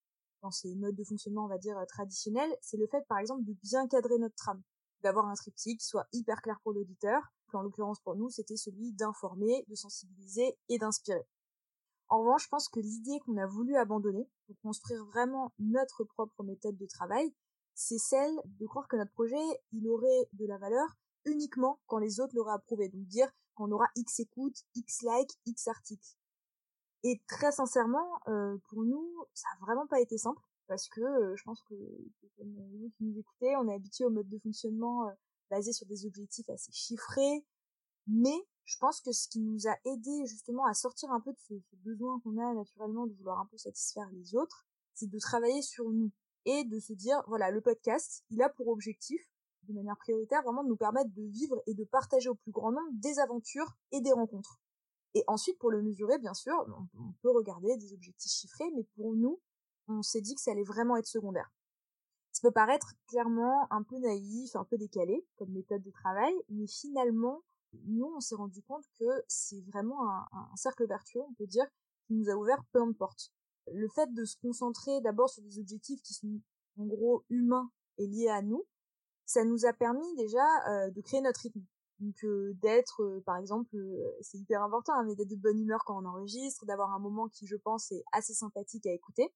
dans 0.41 0.51
ces 0.51 0.73
modes 0.75 0.95
de 0.95 1.03
fonctionnement, 1.03 1.45
on 1.45 1.49
va 1.49 1.57
dire, 1.57 1.77
traditionnels, 1.87 2.55
c'est 2.61 2.77
le 2.77 2.87
fait, 2.87 3.05
par 3.07 3.17
exemple, 3.17 3.43
de 3.43 3.53
bien 3.63 3.87
cadrer 3.87 4.17
notre 4.17 4.35
trame, 4.35 4.63
d'avoir 5.01 5.27
un 5.27 5.33
triptyque 5.33 5.79
qui 5.79 5.85
soit 5.85 6.07
hyper 6.13 6.41
clair 6.41 6.59
pour 6.63 6.71
l'auditeur, 6.71 7.21
en 7.57 7.61
l'occurrence 7.61 7.99
pour 7.99 8.15
nous, 8.15 8.29
c'était 8.29 8.57
celui 8.57 8.91
d'informer, 8.93 9.65
de 9.67 9.75
sensibiliser 9.75 10.57
et 10.69 10.77
d'inspirer. 10.77 11.25
En 12.09 12.19
revanche, 12.19 12.43
je 12.43 12.49
pense 12.49 12.69
que 12.69 12.79
l'idée 12.79 13.19
qu'on 13.25 13.37
a 13.37 13.47
voulu 13.47 13.75
abandonner 13.75 14.29
pour 14.47 14.57
construire 14.61 15.03
vraiment 15.05 15.51
notre 15.59 16.03
propre 16.03 16.43
méthode 16.43 16.77
de 16.77 16.85
travail, 16.85 17.33
c'est 17.73 17.97
celle 17.97 18.35
de 18.45 18.67
croire 18.67 18.87
que 18.87 18.95
notre 18.95 19.11
projet, 19.11 19.43
il 19.71 19.87
aurait 19.87 20.29
de 20.33 20.45
la 20.45 20.57
valeur 20.57 20.87
uniquement 21.25 21.79
quand 21.87 21.97
les 21.97 22.19
autres 22.19 22.35
l'auraient 22.35 22.53
approuvé. 22.53 22.89
Donc 22.89 23.05
dire 23.07 23.31
qu'on 23.55 23.71
aura 23.71 23.87
X 23.95 24.19
écoutes, 24.19 24.57
X 24.75 25.01
likes, 25.03 25.39
X 25.45 25.67
articles. 25.67 26.17
Et 27.03 27.21
très 27.27 27.51
sincèrement, 27.51 28.19
euh, 28.27 28.57
pour 28.69 28.83
nous, 28.83 29.25
ça 29.33 29.47
a 29.53 29.65
vraiment 29.65 29.87
pas 29.87 29.99
été 29.99 30.17
simple 30.17 30.41
parce 30.67 30.87
que 30.87 31.01
euh, 31.01 31.35
je 31.35 31.43
pense 31.43 31.61
que, 31.63 31.75
comme 32.37 32.53
vous 32.55 32.91
qui 32.97 33.03
nous 33.03 33.19
écoutez, 33.19 33.55
on 33.57 33.67
est 33.67 33.75
habitué 33.75 34.05
au 34.05 34.09
mode 34.09 34.29
de 34.29 34.39
fonctionnement 34.39 35.07
euh, 35.07 35.11
basé 35.49 35.73
sur 35.73 35.85
des 35.85 36.05
objectifs 36.05 36.49
assez 36.49 36.71
chiffrés. 36.71 37.45
Mais 38.07 38.47
je 38.65 38.77
pense 38.79 39.01
que 39.01 39.11
ce 39.11 39.27
qui 39.27 39.41
nous 39.41 39.67
a 39.67 39.75
aidé 39.85 40.25
justement 40.25 40.65
à 40.65 40.73
sortir 40.73 41.11
un 41.11 41.19
peu 41.19 41.33
de 41.33 41.39
ce 41.39 41.53
besoin 41.83 42.19
qu'on 42.21 42.37
a 42.37 42.53
naturellement 42.53 43.05
de 43.05 43.13
vouloir 43.13 43.39
un 43.39 43.45
peu 43.45 43.57
satisfaire 43.57 44.09
les 44.11 44.35
autres, 44.35 44.65
c'est 44.93 45.09
de 45.09 45.19
travailler 45.19 45.61
sur 45.61 45.89
nous 45.89 46.11
et 46.45 46.63
de 46.63 46.79
se 46.79 46.93
dire 46.93 47.21
voilà 47.27 47.51
le 47.51 47.61
podcast, 47.61 48.23
il 48.29 48.41
a 48.41 48.49
pour 48.49 48.69
objectif 48.69 49.21
de 49.67 49.73
manière 49.73 49.97
prioritaire, 49.97 50.41
vraiment 50.43 50.63
de 50.63 50.69
nous 50.69 50.75
permettre 50.75 51.09
de 51.11 51.23
vivre 51.23 51.61
et 51.67 51.73
de 51.73 51.83
partager 51.83 52.29
au 52.29 52.35
plus 52.35 52.51
grand 52.51 52.71
nombre 52.71 52.91
des 52.93 53.19
aventures 53.19 53.75
et 53.91 54.01
des 54.01 54.11
rencontres. 54.11 54.59
Et 55.15 55.23
ensuite, 55.27 55.59
pour 55.59 55.71
le 55.71 55.81
mesurer, 55.81 56.17
bien 56.17 56.33
sûr, 56.33 56.53
on, 56.97 57.13
peut 57.21 57.31
regarder 57.31 57.77
des 57.77 57.93
objectifs 57.93 58.31
chiffrés, 58.31 58.71
mais 58.75 58.83
pour 58.95 59.13
nous, 59.15 59.39
on 59.87 60.01
s'est 60.01 60.21
dit 60.21 60.33
que 60.33 60.41
ça 60.41 60.51
allait 60.51 60.63
vraiment 60.63 60.97
être 60.97 61.07
secondaire. 61.07 61.51
Ça 62.31 62.41
peut 62.41 62.51
paraître 62.51 62.93
clairement 63.07 63.71
un 63.71 63.83
peu 63.83 63.99
naïf, 63.99 64.55
un 64.55 64.65
peu 64.65 64.77
décalé 64.77 65.23
comme 65.35 65.51
méthode 65.51 65.83
de 65.83 65.91
travail, 65.91 66.33
mais 66.49 66.65
finalement, 66.65 67.43
nous, 67.85 68.11
on 68.15 68.19
s'est 68.19 68.35
rendu 68.35 68.61
compte 68.63 68.85
que 68.99 69.05
c'est 69.27 69.61
vraiment 69.61 70.09
un, 70.09 70.55
cercle 70.55 70.87
vertueux, 70.87 71.21
on 71.21 71.33
peut 71.33 71.47
dire, 71.47 71.65
qui 72.07 72.13
nous 72.13 72.29
a 72.29 72.35
ouvert 72.35 72.63
plein 72.71 72.87
de 72.87 72.93
portes. 72.93 73.31
Le 73.71 73.87
fait 73.89 74.11
de 74.13 74.25
se 74.25 74.37
concentrer 74.37 74.99
d'abord 75.01 75.29
sur 75.29 75.43
des 75.43 75.59
objectifs 75.59 76.01
qui 76.01 76.13
sont 76.13 76.41
en 76.77 76.85
gros 76.85 77.23
humains 77.29 77.71
et 77.97 78.07
liés 78.07 78.29
à 78.29 78.41
nous, 78.41 78.65
ça 79.25 79.43
nous 79.45 79.65
a 79.65 79.73
permis 79.73 80.15
déjà 80.15 80.45
euh, 80.67 80.91
de 80.91 81.01
créer 81.01 81.21
notre 81.21 81.41
rythme. 81.41 81.61
Donc 81.99 82.23
euh, 82.23 82.53
d'être, 82.61 83.03
euh, 83.03 83.21
par 83.25 83.37
exemple, 83.37 83.77
c'est 84.21 84.37
hyper 84.37 84.63
important, 84.63 84.93
hein, 84.93 85.03
mais 85.05 85.15
d'être 85.15 85.29
de 85.29 85.35
bonne 85.35 85.59
humeur 85.59 85.83
quand 85.85 86.01
on 86.01 86.05
enregistre, 86.05 86.65
d'avoir 86.65 86.91
un 86.91 86.99
moment 86.99 87.29
qui, 87.29 87.47
je 87.47 87.55
pense, 87.55 87.91
est 87.91 88.03
assez 88.11 88.33
sympathique 88.33 88.85
à 88.87 88.91
écouter. 88.91 89.33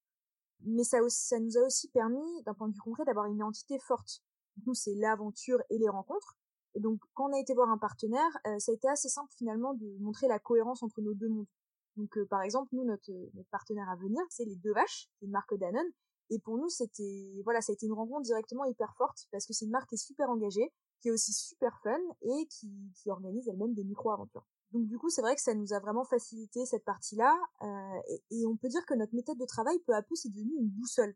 Mais 0.61 0.83
ça, 0.83 0.97
ça 1.07 1.39
nous 1.39 1.57
a 1.57 1.61
aussi 1.61 1.87
permis, 1.89 2.43
d'un 2.43 2.53
point 2.53 2.67
de 2.67 2.73
vue 2.73 2.81
concret, 2.81 3.05
d'avoir 3.05 3.25
une 3.25 3.35
identité 3.35 3.77
forte. 3.79 4.21
Nous, 4.65 4.73
c'est 4.73 4.95
l'aventure 4.95 5.61
et 5.69 5.77
les 5.77 5.87
rencontres. 5.87 6.35
Et 6.73 6.79
donc, 6.79 6.99
quand 7.13 7.29
on 7.29 7.33
a 7.33 7.39
été 7.39 7.53
voir 7.53 7.69
un 7.69 7.77
partenaire, 7.77 8.31
ça 8.57 8.71
a 8.71 8.75
été 8.75 8.87
assez 8.89 9.07
simple 9.07 9.31
finalement 9.37 9.75
de 9.75 9.97
montrer 9.99 10.27
la 10.27 10.39
cohérence 10.39 10.81
entre 10.81 11.01
nos 11.01 11.13
deux 11.13 11.29
mondes. 11.29 11.47
Donc, 11.95 12.17
par 12.25 12.41
exemple, 12.41 12.69
nous, 12.73 12.83
notre, 12.83 13.11
notre 13.35 13.49
partenaire 13.49 13.87
à 13.89 13.95
venir, 13.95 14.21
c'est 14.29 14.45
les 14.45 14.55
deux 14.55 14.73
vaches, 14.73 15.09
une 15.21 15.31
marque 15.31 15.55
Danone, 15.55 15.91
et 16.29 16.39
pour 16.39 16.57
nous, 16.57 16.69
c'était, 16.69 17.41
voilà, 17.43 17.61
ça 17.61 17.71
a 17.71 17.73
été 17.73 17.85
une 17.85 17.93
rencontre 17.93 18.23
directement 18.23 18.65
hyper 18.65 18.93
forte 18.97 19.27
parce 19.31 19.45
que 19.45 19.53
c'est 19.53 19.65
une 19.65 19.71
marque 19.71 19.89
qui 19.89 19.95
est 19.95 19.97
super 20.05 20.29
engagée, 20.29 20.71
qui 21.01 21.09
est 21.09 21.11
aussi 21.11 21.33
super 21.33 21.79
fun 21.81 21.99
et 22.21 22.47
qui, 22.47 22.69
qui 22.95 23.09
organise 23.09 23.47
elle-même 23.47 23.73
des 23.73 23.83
micro-aventures. 23.83 24.45
Donc 24.71 24.85
du 24.85 24.97
coup, 24.97 25.09
c'est 25.09 25.21
vrai 25.21 25.35
que 25.35 25.41
ça 25.41 25.53
nous 25.53 25.73
a 25.73 25.79
vraiment 25.79 26.03
facilité 26.03 26.65
cette 26.65 26.83
partie-là 26.83 27.33
euh, 27.61 28.01
et, 28.09 28.23
et, 28.31 28.45
on 28.45 28.57
peut 28.57 28.67
dire 28.67 28.85
que 28.85 28.93
notre 28.93 29.15
méthode 29.15 29.37
de 29.37 29.45
travail, 29.45 29.79
peu 29.85 29.93
à 29.93 30.01
peu, 30.01 30.15
c'est 30.15 30.29
devenu 30.29 30.51
une 30.59 30.67
boussole. 30.67 31.15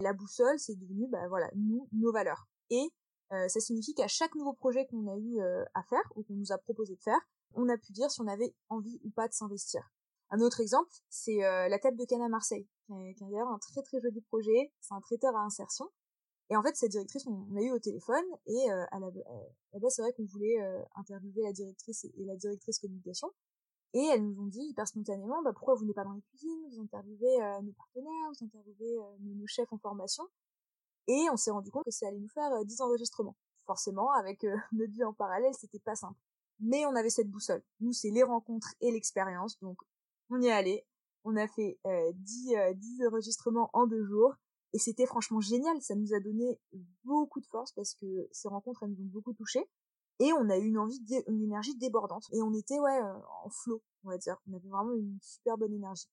La 0.00 0.12
boussole, 0.12 0.58
c'est 0.58 0.74
devenu, 0.74 1.08
bah 1.08 1.28
voilà, 1.28 1.50
nous, 1.54 1.88
nos 1.92 2.12
valeurs. 2.12 2.48
Et 2.70 2.92
euh, 3.32 3.48
ça 3.48 3.60
signifie 3.60 3.94
qu'à 3.94 4.08
chaque 4.08 4.34
nouveau 4.34 4.52
projet 4.52 4.86
qu'on 4.86 5.06
a 5.06 5.16
eu 5.16 5.40
euh, 5.40 5.64
à 5.74 5.82
faire 5.84 6.02
ou 6.16 6.22
qu'on 6.22 6.34
nous 6.34 6.52
a 6.52 6.58
proposé 6.58 6.94
de 6.96 7.00
faire, 7.00 7.20
on 7.54 7.68
a 7.68 7.78
pu 7.78 7.92
dire 7.92 8.10
si 8.10 8.20
on 8.20 8.26
avait 8.26 8.54
envie 8.68 9.00
ou 9.04 9.10
pas 9.10 9.28
de 9.28 9.32
s'investir. 9.32 9.90
Un 10.32 10.40
autre 10.40 10.60
exemple, 10.60 10.90
c'est 11.10 11.44
euh, 11.44 11.68
la 11.68 11.78
table 11.78 11.98
de 11.98 12.06
canne 12.06 12.22
à 12.22 12.28
Marseille, 12.28 12.66
qui 12.86 12.94
est, 12.94 13.14
d'ailleurs 13.20 13.48
un 13.48 13.58
très 13.58 13.82
très 13.82 14.00
joli 14.00 14.22
projet. 14.22 14.72
C'est 14.80 14.94
un 14.94 15.00
traiteur 15.02 15.36
à 15.36 15.40
insertion. 15.40 15.90
Et 16.48 16.56
en 16.56 16.62
fait, 16.62 16.74
cette 16.74 16.90
directrice, 16.90 17.26
on, 17.26 17.46
l'a 17.52 17.60
eu 17.60 17.70
au 17.70 17.78
téléphone 17.78 18.24
et 18.46 18.70
euh, 18.70 18.84
à 18.90 18.98
la, 18.98 19.10
base, 19.78 19.92
c'est 19.94 20.00
vrai 20.00 20.14
qu'on 20.14 20.24
voulait 20.24 20.58
euh, 20.62 20.82
interviewer 20.94 21.42
la 21.42 21.52
directrice 21.52 22.04
et, 22.04 22.24
la 22.24 22.36
directrice 22.36 22.78
communication. 22.78 23.30
Et 23.92 24.00
elles 24.06 24.24
nous 24.26 24.40
ont 24.40 24.46
dit 24.46 24.62
hyper 24.62 24.88
spontanément, 24.88 25.42
bah, 25.42 25.52
pourquoi 25.52 25.74
vous 25.74 25.84
n'êtes 25.84 25.94
pas 25.94 26.04
dans 26.04 26.14
les 26.14 26.22
cuisines, 26.22 26.66
vous 26.70 26.80
interviewez 26.80 27.36
nos 27.62 27.72
partenaires, 27.72 28.30
vous 28.30 28.46
interviewez 28.46 28.96
nos, 29.20 29.46
chefs 29.46 29.70
en 29.70 29.78
formation. 29.78 30.24
Et 31.08 31.26
on 31.30 31.36
s'est 31.36 31.50
rendu 31.50 31.70
compte 31.70 31.84
que 31.84 31.90
ça 31.90 32.08
allait 32.08 32.18
nous 32.18 32.30
faire 32.30 32.64
10 32.64 32.80
enregistrements. 32.80 33.36
Forcément, 33.66 34.10
avec 34.12 34.44
notre 34.72 34.92
vie 34.92 35.04
en 35.04 35.12
parallèle, 35.12 35.52
c'était 35.52 35.78
pas 35.78 35.94
simple. 35.94 36.18
Mais 36.58 36.86
on 36.86 36.96
avait 36.96 37.10
cette 37.10 37.30
boussole. 37.30 37.62
Nous, 37.80 37.92
c'est 37.92 38.10
les 38.10 38.22
rencontres 38.22 38.74
et 38.80 38.90
l'expérience, 38.90 39.58
donc 39.60 39.78
on 40.32 40.40
y 40.40 40.46
est 40.46 40.52
allé. 40.52 40.84
On 41.24 41.36
a 41.36 41.46
fait 41.46 41.78
euh, 41.86 42.12
10, 42.14 42.54
euh, 42.54 43.08
enregistrements 43.08 43.70
en 43.72 43.86
deux 43.86 44.04
jours. 44.04 44.34
Et 44.72 44.78
c'était 44.78 45.06
franchement 45.06 45.40
génial. 45.40 45.80
Ça 45.82 45.94
nous 45.94 46.14
a 46.14 46.20
donné 46.20 46.58
beaucoup 47.04 47.40
de 47.40 47.46
force 47.46 47.72
parce 47.72 47.94
que 47.94 48.28
ces 48.32 48.48
rencontres, 48.48 48.82
elles 48.82 48.90
nous 48.90 49.04
ont 49.04 49.10
beaucoup 49.10 49.34
touchés. 49.34 49.68
Et 50.18 50.32
on 50.32 50.48
a 50.48 50.58
eu 50.58 50.66
une 50.66 50.78
envie, 50.78 51.00
une 51.28 51.42
énergie 51.42 51.76
débordante. 51.76 52.26
Et 52.32 52.42
on 52.42 52.52
était, 52.54 52.78
ouais, 52.78 53.02
euh, 53.02 53.18
en 53.44 53.50
flot, 53.50 53.82
on 54.04 54.08
va 54.08 54.18
dire. 54.18 54.36
On 54.48 54.54
avait 54.54 54.68
vraiment 54.68 54.92
une 54.92 55.18
super 55.20 55.58
bonne 55.58 55.72
énergie. 55.72 56.08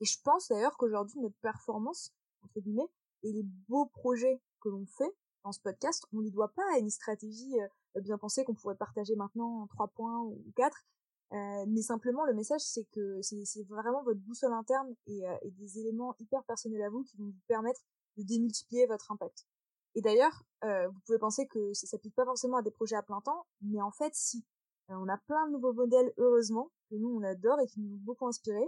Et 0.00 0.04
je 0.04 0.18
pense 0.22 0.48
d'ailleurs 0.48 0.76
qu'aujourd'hui, 0.76 1.20
notre 1.20 1.38
performance, 1.40 2.12
entre 2.42 2.60
guillemets, 2.60 2.88
et 3.24 3.32
les 3.32 3.42
beaux 3.68 3.86
projets 3.86 4.40
que 4.60 4.68
l'on 4.68 4.86
fait 4.86 5.12
dans 5.44 5.52
ce 5.52 5.60
podcast, 5.60 6.06
on 6.12 6.18
ne 6.18 6.22
les 6.22 6.30
doit 6.30 6.52
pas 6.52 6.64
à 6.74 6.78
une 6.78 6.90
stratégie 6.90 7.60
euh, 7.96 8.00
bien 8.00 8.18
pensée 8.18 8.44
qu'on 8.44 8.54
pourrait 8.54 8.76
partager 8.76 9.16
maintenant 9.16 9.62
en 9.62 9.66
trois 9.66 9.88
points 9.88 10.20
ou 10.22 10.40
quatre, 10.56 10.84
euh, 11.32 11.64
mais 11.66 11.82
simplement, 11.82 12.24
le 12.24 12.32
message, 12.32 12.62
c'est 12.62 12.84
que 12.90 13.20
c'est 13.22 13.62
vraiment 13.64 14.02
votre 14.02 14.20
boussole 14.20 14.52
interne 14.52 14.94
et, 15.06 15.28
euh, 15.28 15.36
et, 15.42 15.50
des 15.50 15.78
éléments 15.78 16.14
hyper 16.18 16.42
personnels 16.44 16.82
à 16.82 16.88
vous 16.88 17.02
qui 17.02 17.18
vont 17.18 17.26
vous 17.26 17.42
permettre 17.46 17.80
de 18.16 18.22
démultiplier 18.22 18.86
votre 18.86 19.12
impact. 19.12 19.46
Et 19.94 20.00
d'ailleurs, 20.00 20.42
euh, 20.64 20.88
vous 20.88 21.00
pouvez 21.06 21.18
penser 21.18 21.46
que 21.46 21.72
ça 21.74 21.86
s'applique 21.86 22.14
pas 22.14 22.24
forcément 22.24 22.56
à 22.56 22.62
des 22.62 22.70
projets 22.70 22.96
à 22.96 23.02
plein 23.02 23.20
temps, 23.20 23.46
mais 23.60 23.80
en 23.82 23.90
fait, 23.90 24.14
si. 24.14 24.44
Euh, 24.90 24.94
on 24.94 25.08
a 25.08 25.18
plein 25.18 25.46
de 25.48 25.52
nouveaux 25.52 25.74
modèles, 25.74 26.12
heureusement, 26.16 26.70
que 26.88 26.94
nous, 26.94 27.10
on 27.10 27.22
adore 27.22 27.60
et 27.60 27.66
qui 27.66 27.80
nous 27.80 27.94
ont 27.94 28.00
beaucoup 28.00 28.26
inspiré. 28.26 28.62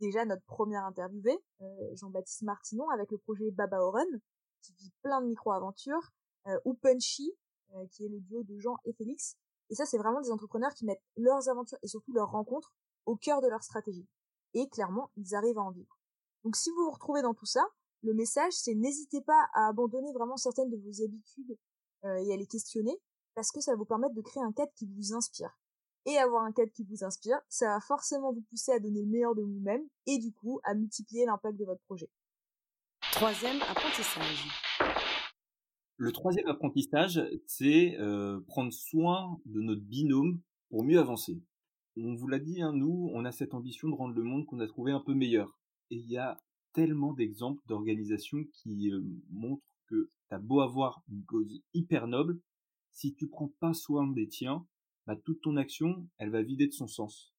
Déjà, 0.00 0.24
notre 0.24 0.44
première 0.44 0.84
interviewé, 0.84 1.36
Jean-Baptiste 1.94 2.42
Martinon, 2.42 2.88
avec 2.90 3.10
le 3.10 3.18
projet 3.18 3.50
Baba 3.50 3.80
Oren, 3.80 4.06
qui 4.62 4.74
vit 4.74 4.92
plein 5.02 5.22
de 5.22 5.26
micro-aventures, 5.26 6.12
ou 6.66 6.74
Punchy, 6.74 7.32
qui 7.90 8.04
est 8.04 8.08
le 8.08 8.20
duo 8.20 8.42
de 8.44 8.58
Jean 8.58 8.76
et 8.84 8.92
Félix, 8.92 9.38
Et 9.70 9.74
ça, 9.74 9.84
c'est 9.86 9.98
vraiment 9.98 10.20
des 10.20 10.30
entrepreneurs 10.30 10.74
qui 10.74 10.84
mettent 10.84 11.02
leurs 11.16 11.48
aventures 11.48 11.78
et 11.82 11.88
surtout 11.88 12.12
leurs 12.12 12.30
rencontres 12.30 12.72
au 13.04 13.16
cœur 13.16 13.40
de 13.40 13.48
leur 13.48 13.62
stratégie. 13.62 14.06
Et 14.54 14.68
clairement, 14.68 15.10
ils 15.16 15.34
arrivent 15.34 15.58
à 15.58 15.62
en 15.62 15.70
vivre. 15.70 15.98
Donc 16.44 16.56
si 16.56 16.70
vous 16.70 16.84
vous 16.84 16.90
retrouvez 16.90 17.22
dans 17.22 17.34
tout 17.34 17.46
ça, 17.46 17.66
le 18.02 18.14
message, 18.14 18.52
c'est 18.52 18.74
n'hésitez 18.74 19.20
pas 19.20 19.48
à 19.54 19.68
abandonner 19.68 20.12
vraiment 20.12 20.36
certaines 20.36 20.70
de 20.70 20.76
vos 20.76 21.02
habitudes 21.02 21.58
euh, 22.04 22.16
et 22.16 22.32
à 22.32 22.36
les 22.36 22.46
questionner, 22.46 22.96
parce 23.34 23.50
que 23.50 23.60
ça 23.60 23.72
va 23.72 23.76
vous 23.76 23.84
permettre 23.84 24.14
de 24.14 24.22
créer 24.22 24.42
un 24.42 24.52
cadre 24.52 24.72
qui 24.76 24.86
vous 24.86 25.14
inspire. 25.14 25.58
Et 26.04 26.18
avoir 26.18 26.44
un 26.44 26.52
cadre 26.52 26.70
qui 26.72 26.84
vous 26.84 27.02
inspire, 27.02 27.40
ça 27.48 27.66
va 27.66 27.80
forcément 27.80 28.32
vous 28.32 28.42
pousser 28.42 28.70
à 28.70 28.78
donner 28.78 29.02
le 29.02 29.08
meilleur 29.08 29.34
de 29.34 29.42
vous-même 29.42 29.82
et 30.06 30.18
du 30.18 30.32
coup 30.32 30.60
à 30.62 30.74
multiplier 30.74 31.26
l'impact 31.26 31.58
de 31.58 31.64
votre 31.64 31.82
projet. 31.82 32.08
Troisième 33.10 33.60
apprentissage. 33.62 34.65
Le 35.98 36.12
troisième 36.12 36.48
apprentissage, 36.48 37.22
c'est 37.46 37.96
euh, 37.98 38.38
prendre 38.48 38.72
soin 38.72 39.40
de 39.46 39.62
notre 39.62 39.80
binôme 39.80 40.42
pour 40.68 40.84
mieux 40.84 40.98
avancer. 40.98 41.40
On 41.96 42.14
vous 42.14 42.28
l'a 42.28 42.38
dit, 42.38 42.60
hein, 42.60 42.74
nous, 42.74 43.10
on 43.14 43.24
a 43.24 43.32
cette 43.32 43.54
ambition 43.54 43.88
de 43.88 43.94
rendre 43.94 44.14
le 44.14 44.22
monde 44.22 44.44
qu'on 44.44 44.60
a 44.60 44.66
trouvé 44.66 44.92
un 44.92 45.00
peu 45.00 45.14
meilleur. 45.14 45.58
Et 45.90 45.96
il 45.96 46.06
y 46.10 46.18
a 46.18 46.38
tellement 46.74 47.14
d'exemples 47.14 47.62
d'organisations 47.66 48.44
qui 48.52 48.92
euh, 48.92 49.00
montrent 49.30 49.64
que 49.86 50.10
t'as 50.28 50.38
beau 50.38 50.60
avoir 50.60 51.02
une 51.08 51.24
cause 51.24 51.62
hyper 51.72 52.08
noble, 52.08 52.40
si 52.92 53.14
tu 53.14 53.26
prends 53.26 53.52
pas 53.60 53.72
soin 53.72 54.06
des 54.06 54.28
tiens, 54.28 54.66
bah, 55.06 55.16
toute 55.16 55.40
ton 55.40 55.56
action, 55.56 56.06
elle 56.18 56.30
va 56.30 56.42
vider 56.42 56.66
de 56.66 56.72
son 56.72 56.88
sens. 56.88 57.32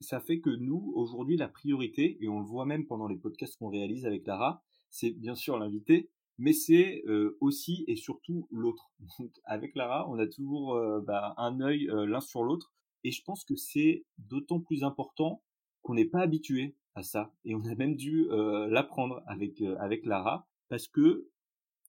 Ça 0.00 0.18
fait 0.18 0.40
que 0.40 0.50
nous, 0.50 0.92
aujourd'hui, 0.96 1.36
la 1.36 1.48
priorité, 1.48 2.18
et 2.20 2.28
on 2.28 2.40
le 2.40 2.46
voit 2.46 2.66
même 2.66 2.86
pendant 2.86 3.06
les 3.06 3.16
podcasts 3.16 3.56
qu'on 3.58 3.68
réalise 3.68 4.06
avec 4.06 4.26
Lara, 4.26 4.64
c'est 4.90 5.10
bien 5.10 5.36
sûr 5.36 5.56
l'invité, 5.56 6.10
mais 6.40 6.52
c'est 6.52 7.02
euh, 7.06 7.36
aussi 7.40 7.84
et 7.86 7.96
surtout 7.96 8.48
l'autre. 8.50 8.90
avec 9.44 9.76
Lara, 9.76 10.10
on 10.10 10.18
a 10.18 10.26
toujours 10.26 10.74
euh, 10.74 11.00
bah, 11.00 11.34
un 11.36 11.60
œil 11.60 11.88
l'un 11.92 12.20
sur 12.20 12.42
l'autre, 12.42 12.72
et 13.04 13.12
je 13.12 13.22
pense 13.22 13.44
que 13.44 13.56
c'est 13.56 14.04
d'autant 14.18 14.60
plus 14.60 14.82
important 14.84 15.42
qu'on 15.82 15.94
n'est 15.94 16.06
pas 16.06 16.20
habitué 16.20 16.76
à 16.94 17.02
ça. 17.02 17.32
Et 17.44 17.54
on 17.54 17.64
a 17.64 17.74
même 17.74 17.96
dû 17.96 18.28
euh, 18.30 18.66
l'apprendre 18.68 19.22
avec 19.26 19.60
euh, 19.60 19.76
avec 19.78 20.04
Lara 20.06 20.46
parce 20.68 20.88
que 20.88 21.28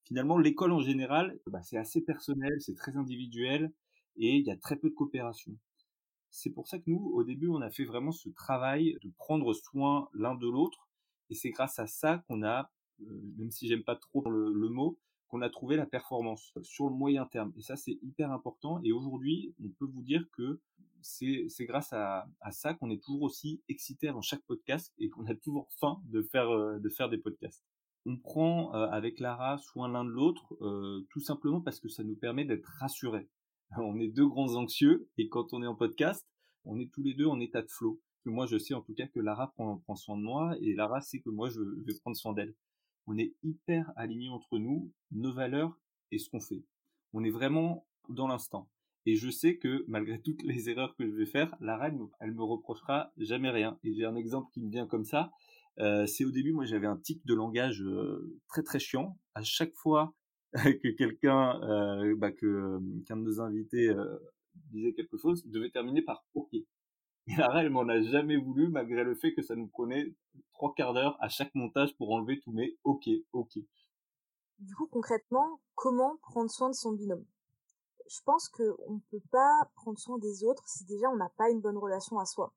finalement 0.04 0.38
l'école 0.38 0.72
en 0.72 0.80
général, 0.80 1.40
bah, 1.48 1.62
c'est 1.64 1.78
assez 1.78 2.02
personnel, 2.02 2.54
c'est 2.60 2.76
très 2.76 2.96
individuel 2.96 3.72
et 4.18 4.38
il 4.38 4.46
y 4.46 4.52
a 4.52 4.58
très 4.58 4.76
peu 4.76 4.90
de 4.90 4.96
coopération. 4.96 5.54
C'est 6.30 6.52
pour 6.52 6.68
ça 6.68 6.80
que 6.80 6.90
nous, 6.90 7.12
au 7.14 7.24
début, 7.24 7.50
on 7.50 7.62
a 7.62 7.70
fait 7.70 7.84
vraiment 7.84 8.12
ce 8.12 8.30
travail 8.30 8.98
de 9.04 9.10
prendre 9.18 9.54
soin 9.54 10.10
l'un 10.14 10.36
de 10.36 10.48
l'autre 10.48 10.90
et 11.30 11.36
c'est 11.36 11.50
grâce 11.50 11.80
à 11.80 11.88
ça 11.88 12.24
qu'on 12.28 12.44
a, 12.44 12.60
euh, 12.60 12.64
même 13.38 13.52
si 13.52 13.68
j'aime 13.68 13.84
pas 13.84 13.96
trop 13.96 14.30
le 14.30 14.70
mot, 14.70 14.98
qu'on 15.32 15.42
a 15.42 15.50
trouvé 15.50 15.78
la 15.78 15.86
performance 15.86 16.54
sur 16.62 16.90
le 16.90 16.96
moyen 16.96 17.26
terme. 17.26 17.54
Et 17.58 17.62
ça, 17.62 17.78
c'est 17.78 17.98
hyper 18.04 18.32
important. 18.32 18.82
Et 18.84 18.92
aujourd'hui, 18.92 19.56
on 19.64 19.70
peut 19.70 19.86
vous 19.86 20.04
dire 20.04 20.26
que 20.34 20.60
c'est 21.02 21.66
grâce 21.66 21.94
à, 21.94 22.28
ça 22.52 22.74
qu'on 22.74 22.92
est 22.92 23.02
toujours 23.02 23.24
aussi 23.24 23.64
excité 23.70 24.08
dans 24.08 24.22
chaque 24.22 24.44
podcast 24.44 24.94
et 25.00 25.10
qu'on 25.10 25.26
a 25.26 25.34
toujours 25.34 25.68
faim 25.80 26.02
de 26.06 26.22
faire, 26.22 26.50
euh, 26.50 26.80
de 26.80 26.90
faire 26.90 27.10
des 27.10 27.18
podcasts. 27.18 27.64
On 28.06 28.18
prend 28.18 28.76
euh, 28.76 28.88
avec 28.88 29.20
Lara 29.20 29.58
soin 29.58 29.88
l'un 29.88 30.04
de 30.04 30.10
l'autre, 30.10 30.54
euh, 30.62 31.08
tout 31.10 31.22
simplement 31.22 31.62
parce 31.62 31.80
que 31.80 31.88
ça 31.88 32.04
nous 32.04 32.16
permet 32.16 32.46
d'être 32.46 32.70
rassurés. 32.80 33.30
On 33.78 34.00
est 34.00 34.10
deux 34.10 34.28
grands 34.28 34.56
anxieux 34.56 35.08
et 35.18 35.30
quand 35.30 35.54
on 35.54 35.64
est 35.64 35.68
en 35.68 35.76
podcast, 35.76 36.28
on 36.66 36.78
est 36.78 36.92
tous 36.92 37.04
les 37.04 37.14
deux 37.14 37.28
en 37.28 37.40
état 37.40 37.62
de 37.62 37.70
flow. 37.70 38.02
Moi, 38.26 38.46
je 38.46 38.58
sais 38.58 38.74
en 38.74 38.82
tout 38.82 38.94
cas 38.94 39.08
que 39.08 39.20
Lara 39.20 39.52
prend, 39.54 39.78
prend 39.78 39.96
soin 39.96 40.18
de 40.18 40.24
moi 40.24 40.56
et 40.60 40.74
Lara 40.74 41.00
sait 41.00 41.22
que 41.22 41.30
moi, 41.30 41.50
je 41.50 41.62
vais 41.86 41.94
prendre 42.02 42.18
soin 42.18 42.34
d'elle 42.34 42.54
on 43.12 43.18
est 43.18 43.34
hyper 43.44 43.92
aligné 43.98 44.30
entre 44.30 44.58
nous, 44.58 44.94
nos 45.12 45.34
valeurs 45.34 45.78
et 46.12 46.18
ce 46.18 46.30
qu'on 46.30 46.40
fait. 46.40 46.64
On 47.12 47.24
est 47.26 47.30
vraiment 47.30 47.86
dans 48.08 48.28
l'instant. 48.28 48.70
Et 49.06 49.16
je 49.16 49.30
sais 49.30 49.58
que 49.58 49.84
malgré 49.88 50.22
toutes 50.22 50.44
les 50.44 50.70
erreurs 50.70 50.96
que 50.96 51.06
je 51.06 51.14
vais 51.14 51.26
faire, 51.26 51.54
la 51.60 51.78
reine, 51.78 52.08
elle 52.22 52.34
me 52.34 52.44
reprochera 52.44 53.12
jamais 53.18 53.50
rien. 53.50 53.78
Et 53.84 53.94
j'ai 53.94 54.06
un 54.06 54.16
exemple 54.16 54.50
qui 54.54 54.62
me 54.62 54.70
vient 54.70 54.88
comme 54.88 55.04
ça. 55.04 55.32
Euh, 55.80 56.06
c'est 56.06 56.24
au 56.24 56.32
début, 56.32 56.54
moi 56.54 56.66
j'avais 56.66 56.88
un 56.88 56.98
tic 56.98 57.26
de 57.26 57.34
langage 57.34 57.82
euh, 57.82 58.40
très 58.48 58.64
très 58.64 58.80
chiant. 58.80 59.18
À 59.36 59.44
chaque 59.44 59.74
fois 59.74 60.14
que 60.54 60.96
quelqu'un, 60.96 61.60
euh, 61.64 62.16
bah, 62.16 62.32
qu'un 62.32 62.80
de 62.80 63.22
nos 63.22 63.42
invités 63.42 63.94
disait 64.72 64.94
quelque 64.94 65.18
chose, 65.18 65.44
je 65.46 65.52
devais 65.52 65.70
terminer 65.70 66.02
par 66.02 66.24
OK. 66.34 66.52
Et 67.28 67.36
la 67.36 67.50
elle 67.62 67.70
m'en 67.70 67.88
a 67.88 68.02
jamais 68.02 68.38
voulu, 68.38 68.70
malgré 68.70 69.04
le 69.04 69.16
fait 69.16 69.34
que 69.34 69.42
ça 69.42 69.56
nous 69.56 69.68
prenait 69.68 70.14
trois 70.54 70.74
quarts 70.74 70.94
d'heure 70.94 71.18
à 71.20 71.30
chaque 71.30 71.54
montage 71.56 71.96
pour 71.98 72.12
enlever 72.12 72.40
tous 72.40 72.52
mes 72.52 72.78
ok, 72.84 73.08
ok. 73.34 73.60
Du 74.60 74.76
coup, 74.76 74.88
concrètement, 74.88 75.60
comment 75.76 76.18
prendre 76.22 76.52
soin 76.52 76.70
de 76.70 76.76
son 76.76 76.92
binôme? 76.92 77.26
Je 78.08 78.20
pense 78.26 78.50
qu'on 78.50 78.94
ne 78.94 79.00
peut 79.10 79.24
pas 79.32 79.70
prendre 79.76 79.98
soin 79.98 80.18
des 80.20 80.44
autres 80.44 80.68
si 80.68 80.86
déjà 80.86 81.10
on 81.10 81.16
n'a 81.16 81.30
pas 81.30 81.50
une 81.50 81.62
bonne 81.62 81.78
relation 81.78 82.20
à 82.20 82.26
soi. 82.26 82.54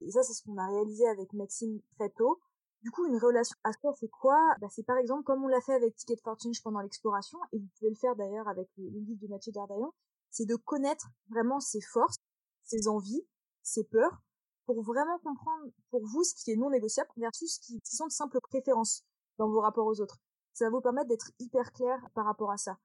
Et 0.00 0.10
ça, 0.10 0.22
c'est 0.22 0.34
ce 0.34 0.42
qu'on 0.42 0.58
a 0.58 0.68
réalisé 0.68 1.06
avec 1.08 1.32
Maxime 1.32 1.80
très 1.96 2.10
tôt. 2.10 2.40
Du 2.82 2.90
coup, 2.92 3.06
une 3.06 3.18
relation 3.18 3.56
à 3.64 3.72
soi, 3.72 3.92
c'est 3.98 4.08
quoi? 4.08 4.38
Bah, 4.60 4.68
C'est 4.70 4.84
par 4.84 4.98
exemple 4.98 5.24
comme 5.24 5.42
on 5.42 5.48
l'a 5.48 5.60
fait 5.60 5.74
avec 5.74 5.96
Ticket 5.96 6.20
for 6.22 6.38
Change 6.40 6.62
pendant 6.62 6.80
l'exploration, 6.80 7.38
et 7.52 7.58
vous 7.58 7.66
pouvez 7.78 7.90
le 7.90 7.96
faire 7.96 8.14
d'ailleurs 8.14 8.46
avec 8.46 8.68
le, 8.76 8.88
livre 8.88 9.20
de 9.20 9.26
Mathieu 9.26 9.50
Dardaillon, 9.50 9.92
c'est 10.30 10.46
de 10.46 10.54
connaître 10.54 11.08
vraiment 11.28 11.58
ses 11.58 11.80
forces, 11.80 12.18
ses 12.62 12.86
envies, 12.86 13.26
ses 13.68 13.84
peurs, 13.84 14.22
pour 14.66 14.82
vraiment 14.82 15.18
comprendre 15.20 15.70
pour 15.90 16.04
vous 16.04 16.24
ce 16.24 16.34
qui 16.34 16.50
est 16.50 16.56
non 16.56 16.70
négociable 16.70 17.10
versus 17.16 17.54
ce 17.54 17.60
qui, 17.60 17.80
sont 17.84 18.06
de 18.06 18.12
simples 18.12 18.40
préférences 18.40 19.02
dans 19.38 19.48
vos 19.48 19.60
rapports 19.60 19.86
aux 19.86 20.00
autres. 20.00 20.18
Ça 20.52 20.66
va 20.66 20.70
vous 20.70 20.80
permettre 20.80 21.08
d'être 21.08 21.30
hyper 21.38 21.72
clair 21.72 21.98
par 22.14 22.26
rapport 22.26 22.50
à 22.50 22.58
ça. 22.58 22.78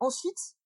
Ensuite, 0.00 0.56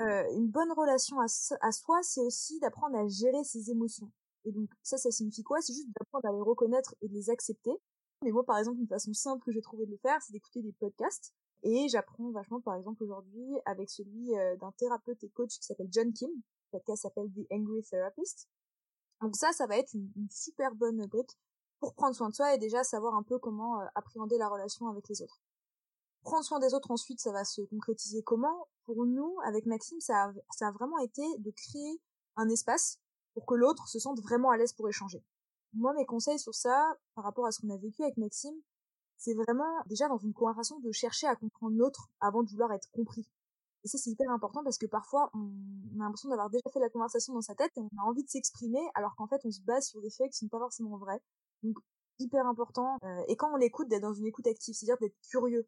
euh, 0.00 0.24
une 0.32 0.48
bonne 0.48 0.72
relation 0.72 1.20
à, 1.20 1.26
à 1.60 1.72
soi, 1.72 2.02
c'est 2.02 2.20
aussi 2.20 2.58
d'apprendre 2.60 2.98
à 2.98 3.06
gérer 3.08 3.44
ses 3.44 3.70
émotions. 3.70 4.10
Et 4.44 4.52
donc 4.52 4.68
ça, 4.82 4.98
ça 4.98 5.10
signifie 5.10 5.42
quoi? 5.42 5.60
C'est 5.60 5.72
juste 5.72 5.88
d'apprendre 5.98 6.26
à 6.28 6.32
les 6.32 6.42
reconnaître 6.42 6.94
et 7.00 7.08
de 7.08 7.14
les 7.14 7.30
accepter. 7.30 7.72
Mais 8.22 8.32
moi, 8.32 8.44
par 8.44 8.58
exemple, 8.58 8.80
une 8.80 8.88
façon 8.88 9.14
simple 9.14 9.42
que 9.42 9.52
j'ai 9.52 9.62
trouvé 9.62 9.86
de 9.86 9.92
le 9.92 9.98
faire, 9.98 10.20
c'est 10.20 10.32
d'écouter 10.32 10.60
des 10.60 10.72
podcasts. 10.72 11.32
Et 11.62 11.88
j'apprends 11.88 12.30
vachement, 12.30 12.60
par 12.60 12.74
exemple, 12.74 13.02
aujourd'hui, 13.02 13.48
avec 13.64 13.88
celui 13.88 14.36
euh, 14.36 14.56
d'un 14.56 14.72
thérapeute 14.72 15.22
et 15.24 15.30
coach 15.30 15.58
qui 15.58 15.64
s'appelle 15.64 15.88
John 15.90 16.12
Kim. 16.12 16.30
Le 16.30 16.78
podcast 16.78 17.02
s'appelle 17.02 17.30
The 17.32 17.46
Angry 17.50 17.82
Therapist. 17.82 18.48
Donc 19.20 19.36
ça, 19.36 19.52
ça 19.52 19.66
va 19.66 19.76
être 19.76 19.92
une, 19.94 20.10
super 20.30 20.74
bonne 20.74 21.06
brique 21.06 21.38
pour 21.78 21.94
prendre 21.94 22.14
soin 22.14 22.28
de 22.28 22.34
soi 22.34 22.54
et 22.54 22.58
déjà 22.58 22.84
savoir 22.84 23.14
un 23.14 23.22
peu 23.22 23.38
comment 23.38 23.80
euh, 23.80 23.86
appréhender 23.94 24.38
la 24.38 24.48
relation 24.48 24.88
avec 24.88 25.08
les 25.08 25.22
autres. 25.22 25.40
Prendre 26.22 26.44
soin 26.44 26.58
des 26.58 26.74
autres 26.74 26.90
ensuite, 26.90 27.20
ça 27.20 27.32
va 27.32 27.44
se 27.44 27.62
concrétiser 27.62 28.22
comment? 28.22 28.68
Pour 28.84 29.06
nous, 29.06 29.38
avec 29.44 29.66
Maxime, 29.66 30.00
ça 30.00 30.32
a, 30.60 30.72
vraiment 30.72 30.98
été 30.98 31.22
de 31.38 31.50
créer 31.50 32.00
un 32.36 32.48
espace 32.48 32.98
pour 33.32 33.46
que 33.46 33.54
l'autre 33.54 33.88
se 33.88 33.98
sente 33.98 34.20
vraiment 34.20 34.50
à 34.50 34.56
l'aise 34.56 34.72
pour 34.72 34.88
échanger. 34.88 35.24
Moi, 35.72 35.94
mes 35.94 36.04
conseils 36.04 36.38
sur 36.38 36.54
ça, 36.54 36.94
par 37.14 37.24
rapport 37.24 37.46
à 37.46 37.52
ce 37.52 37.60
qu'on 37.60 37.70
a 37.70 37.76
vécu 37.76 38.02
avec 38.02 38.16
Maxime, 38.16 38.56
c'est 39.16 39.34
vraiment 39.34 39.82
déjà 39.86 40.08
dans 40.08 40.18
une 40.18 40.32
conversation 40.32 40.80
de 40.80 40.92
chercher 40.92 41.26
à 41.26 41.36
comprendre 41.36 41.76
l'autre 41.76 42.08
avant 42.20 42.42
de 42.42 42.50
vouloir 42.50 42.72
être 42.72 42.90
compris. 42.90 43.30
Et 43.84 43.88
ça, 43.88 43.98
c'est 43.98 44.10
hyper 44.10 44.30
important 44.30 44.62
parce 44.62 44.78
que 44.78 44.86
parfois, 44.86 45.30
on, 45.34 45.50
a 46.00 46.04
l'impression 46.04 46.28
d'avoir 46.28 46.50
déjà 46.50 46.68
fait 46.72 46.80
la 46.80 46.90
conversation 46.90 47.32
dans 47.32 47.40
sa 47.40 47.54
tête 47.54 47.72
et 47.76 47.80
on 47.80 47.88
a 47.98 48.02
envie 48.02 48.24
de 48.24 48.28
s'exprimer 48.28 48.80
alors 48.94 49.14
qu'en 49.16 49.26
fait, 49.26 49.40
on 49.44 49.50
se 49.50 49.62
base 49.62 49.86
sur 49.86 50.00
des 50.02 50.10
faits 50.10 50.30
qui 50.30 50.38
sont 50.38 50.48
pas 50.48 50.58
forcément 50.58 50.96
vrais. 50.98 51.20
Donc, 51.62 51.78
hyper 52.18 52.46
important. 52.46 52.98
Euh, 53.04 53.22
et 53.28 53.36
quand 53.36 53.52
on 53.52 53.56
l'écoute, 53.56 53.88
d'être 53.88 54.02
dans 54.02 54.12
une 54.12 54.26
écoute 54.26 54.46
active, 54.46 54.74
c'est-à-dire 54.74 54.98
d'être 54.98 55.16
curieux, 55.30 55.66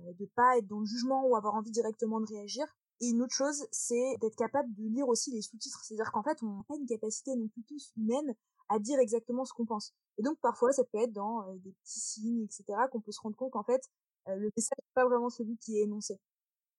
euh, 0.00 0.12
de 0.18 0.26
pas 0.36 0.58
être 0.58 0.68
dans 0.68 0.80
le 0.80 0.86
jugement 0.86 1.26
ou 1.26 1.36
avoir 1.36 1.54
envie 1.54 1.72
directement 1.72 2.20
de 2.20 2.26
réagir. 2.26 2.66
Et 3.00 3.08
une 3.08 3.22
autre 3.22 3.34
chose, 3.34 3.66
c'est 3.70 4.16
d'être 4.20 4.36
capable 4.36 4.72
de 4.74 4.84
lire 4.88 5.08
aussi 5.08 5.30
les 5.30 5.42
sous-titres. 5.42 5.80
C'est-à-dire 5.84 6.10
qu'en 6.12 6.22
fait, 6.22 6.42
on 6.42 6.58
n'a 6.58 6.62
pas 6.68 6.76
une 6.76 6.86
capacité 6.86 7.34
non 7.36 7.48
plus 7.48 7.62
tous 7.64 7.92
humaine 7.96 8.34
à 8.68 8.78
dire 8.78 8.98
exactement 8.98 9.44
ce 9.44 9.52
qu'on 9.52 9.66
pense. 9.66 9.94
Et 10.18 10.22
donc, 10.22 10.38
parfois, 10.40 10.72
ça 10.72 10.84
peut 10.84 10.98
être 10.98 11.12
dans 11.12 11.48
euh, 11.48 11.54
des 11.58 11.72
petits 11.72 12.00
signes, 12.00 12.42
etc., 12.42 12.64
qu'on 12.90 13.00
peut 13.00 13.12
se 13.12 13.20
rendre 13.20 13.36
compte 13.36 13.52
qu'en 13.52 13.62
fait, 13.62 13.82
euh, 14.28 14.34
le 14.36 14.50
message 14.56 14.78
n'est 14.78 14.94
pas 14.94 15.06
vraiment 15.06 15.30
celui 15.30 15.56
qui 15.58 15.78
est 15.78 15.82
énoncé. 15.82 16.18